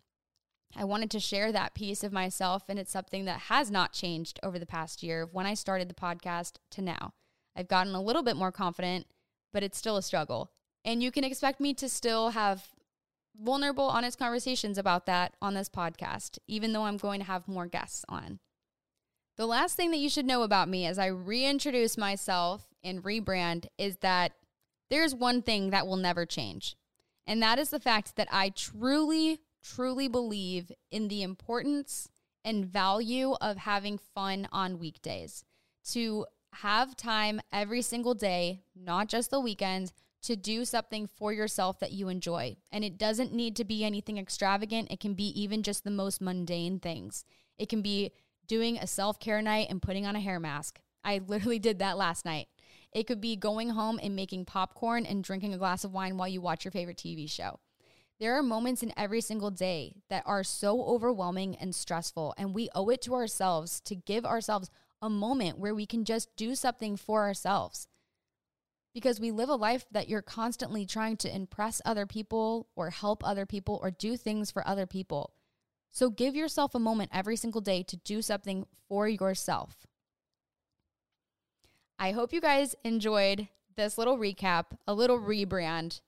I 0.76 0.84
wanted 0.84 1.10
to 1.12 1.20
share 1.20 1.50
that 1.52 1.74
piece 1.74 2.04
of 2.04 2.12
myself. 2.12 2.64
And 2.68 2.78
it's 2.78 2.92
something 2.92 3.24
that 3.24 3.40
has 3.42 3.70
not 3.70 3.92
changed 3.92 4.38
over 4.42 4.58
the 4.58 4.66
past 4.66 5.02
year 5.02 5.28
when 5.30 5.46
I 5.46 5.54
started 5.54 5.88
the 5.88 5.94
podcast 5.94 6.56
to 6.72 6.82
now. 6.82 7.14
I've 7.60 7.68
gotten 7.68 7.94
a 7.94 8.02
little 8.02 8.22
bit 8.22 8.36
more 8.36 8.50
confident, 8.50 9.06
but 9.52 9.62
it's 9.62 9.76
still 9.76 9.98
a 9.98 10.02
struggle. 10.02 10.50
And 10.82 11.02
you 11.02 11.12
can 11.12 11.24
expect 11.24 11.60
me 11.60 11.74
to 11.74 11.90
still 11.90 12.30
have 12.30 12.68
vulnerable, 13.38 13.84
honest 13.84 14.18
conversations 14.18 14.78
about 14.78 15.04
that 15.06 15.34
on 15.42 15.52
this 15.52 15.68
podcast, 15.68 16.38
even 16.48 16.72
though 16.72 16.84
I'm 16.84 16.96
going 16.96 17.20
to 17.20 17.26
have 17.26 17.46
more 17.46 17.66
guests 17.66 18.04
on. 18.08 18.38
The 19.36 19.46
last 19.46 19.76
thing 19.76 19.90
that 19.90 19.98
you 19.98 20.08
should 20.08 20.24
know 20.24 20.42
about 20.42 20.70
me 20.70 20.86
as 20.86 20.98
I 20.98 21.06
reintroduce 21.06 21.98
myself 21.98 22.66
and 22.82 23.02
rebrand 23.02 23.66
is 23.76 23.98
that 23.98 24.32
there's 24.88 25.14
one 25.14 25.42
thing 25.42 25.68
that 25.70 25.86
will 25.86 25.96
never 25.96 26.24
change. 26.24 26.76
And 27.26 27.42
that 27.42 27.58
is 27.58 27.68
the 27.68 27.78
fact 27.78 28.16
that 28.16 28.28
I 28.32 28.48
truly, 28.48 29.40
truly 29.62 30.08
believe 30.08 30.72
in 30.90 31.08
the 31.08 31.22
importance 31.22 32.08
and 32.42 32.64
value 32.64 33.34
of 33.40 33.58
having 33.58 33.98
fun 33.98 34.48
on 34.50 34.78
weekdays. 34.78 35.44
To 35.92 36.26
have 36.54 36.96
time 36.96 37.40
every 37.52 37.82
single 37.82 38.14
day, 38.14 38.62
not 38.74 39.08
just 39.08 39.30
the 39.30 39.40
weekends, 39.40 39.92
to 40.22 40.36
do 40.36 40.64
something 40.64 41.06
for 41.06 41.32
yourself 41.32 41.78
that 41.80 41.92
you 41.92 42.08
enjoy. 42.08 42.56
And 42.70 42.84
it 42.84 42.98
doesn't 42.98 43.32
need 43.32 43.56
to 43.56 43.64
be 43.64 43.84
anything 43.84 44.18
extravagant, 44.18 44.90
it 44.90 45.00
can 45.00 45.14
be 45.14 45.28
even 45.40 45.62
just 45.62 45.84
the 45.84 45.90
most 45.90 46.20
mundane 46.20 46.78
things. 46.78 47.24
It 47.58 47.68
can 47.68 47.82
be 47.82 48.12
doing 48.46 48.78
a 48.78 48.86
self 48.86 49.18
care 49.18 49.40
night 49.40 49.68
and 49.70 49.80
putting 49.80 50.06
on 50.06 50.16
a 50.16 50.20
hair 50.20 50.40
mask. 50.40 50.80
I 51.04 51.20
literally 51.26 51.58
did 51.58 51.78
that 51.78 51.96
last 51.96 52.24
night. 52.24 52.48
It 52.92 53.06
could 53.06 53.20
be 53.20 53.36
going 53.36 53.70
home 53.70 54.00
and 54.02 54.16
making 54.16 54.46
popcorn 54.46 55.06
and 55.06 55.22
drinking 55.22 55.54
a 55.54 55.58
glass 55.58 55.84
of 55.84 55.92
wine 55.92 56.16
while 56.16 56.28
you 56.28 56.40
watch 56.40 56.64
your 56.64 56.72
favorite 56.72 56.96
TV 56.96 57.30
show. 57.30 57.60
There 58.18 58.36
are 58.36 58.42
moments 58.42 58.82
in 58.82 58.92
every 58.98 59.22
single 59.22 59.50
day 59.50 59.94
that 60.10 60.24
are 60.26 60.44
so 60.44 60.84
overwhelming 60.84 61.56
and 61.56 61.74
stressful, 61.74 62.34
and 62.36 62.52
we 62.52 62.68
owe 62.74 62.90
it 62.90 63.00
to 63.02 63.14
ourselves 63.14 63.80
to 63.82 63.94
give 63.94 64.26
ourselves 64.26 64.68
a 65.02 65.10
moment 65.10 65.58
where 65.58 65.74
we 65.74 65.86
can 65.86 66.04
just 66.04 66.34
do 66.36 66.54
something 66.54 66.96
for 66.96 67.22
ourselves. 67.22 67.88
Because 68.92 69.20
we 69.20 69.30
live 69.30 69.48
a 69.48 69.54
life 69.54 69.86
that 69.92 70.08
you're 70.08 70.22
constantly 70.22 70.84
trying 70.84 71.16
to 71.18 71.34
impress 71.34 71.80
other 71.84 72.06
people 72.06 72.68
or 72.74 72.90
help 72.90 73.24
other 73.24 73.46
people 73.46 73.78
or 73.82 73.90
do 73.90 74.16
things 74.16 74.50
for 74.50 74.66
other 74.66 74.86
people. 74.86 75.32
So 75.92 76.10
give 76.10 76.34
yourself 76.34 76.74
a 76.74 76.80
moment 76.80 77.10
every 77.12 77.36
single 77.36 77.60
day 77.60 77.82
to 77.84 77.96
do 77.96 78.22
something 78.22 78.66
for 78.88 79.08
yourself. 79.08 79.86
I 81.98 82.12
hope 82.12 82.32
you 82.32 82.40
guys 82.40 82.74
enjoyed 82.84 83.48
this 83.76 83.98
little 83.98 84.18
recap, 84.18 84.66
a 84.86 84.94
little 84.94 85.18
rebrand. 85.18 86.00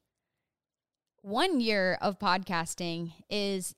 One 1.20 1.60
year 1.60 1.98
of 2.00 2.18
podcasting 2.18 3.12
is 3.30 3.74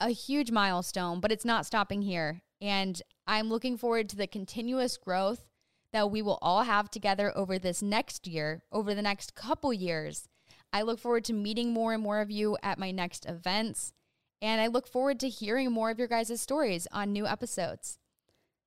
a 0.00 0.10
huge 0.10 0.50
milestone, 0.50 1.20
but 1.20 1.32
it's 1.32 1.44
not 1.44 1.64
stopping 1.64 2.02
here. 2.02 2.42
And 2.62 3.02
I'm 3.26 3.48
looking 3.48 3.76
forward 3.76 4.08
to 4.10 4.16
the 4.16 4.28
continuous 4.28 4.96
growth 4.96 5.48
that 5.92 6.12
we 6.12 6.22
will 6.22 6.38
all 6.40 6.62
have 6.62 6.90
together 6.90 7.36
over 7.36 7.58
this 7.58 7.82
next 7.82 8.28
year, 8.28 8.62
over 8.70 8.94
the 8.94 9.02
next 9.02 9.34
couple 9.34 9.72
years. 9.72 10.28
I 10.72 10.82
look 10.82 11.00
forward 11.00 11.24
to 11.24 11.32
meeting 11.32 11.72
more 11.72 11.92
and 11.92 12.02
more 12.02 12.20
of 12.20 12.30
you 12.30 12.56
at 12.62 12.78
my 12.78 12.92
next 12.92 13.26
events, 13.26 13.92
and 14.40 14.60
I 14.60 14.68
look 14.68 14.86
forward 14.86 15.20
to 15.20 15.28
hearing 15.28 15.72
more 15.72 15.90
of 15.90 15.98
your 15.98 16.08
guys' 16.08 16.40
stories 16.40 16.86
on 16.92 17.12
new 17.12 17.26
episodes. 17.26 17.98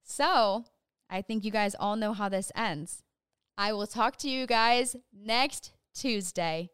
So, 0.03 0.65
I 1.09 1.21
think 1.21 1.43
you 1.43 1.51
guys 1.51 1.73
all 1.73 1.95
know 1.95 2.13
how 2.13 2.29
this 2.29 2.51
ends. 2.53 3.01
I 3.57 3.73
will 3.73 3.87
talk 3.87 4.17
to 4.17 4.29
you 4.29 4.45
guys 4.45 4.95
next 5.11 5.71
Tuesday. 5.95 6.69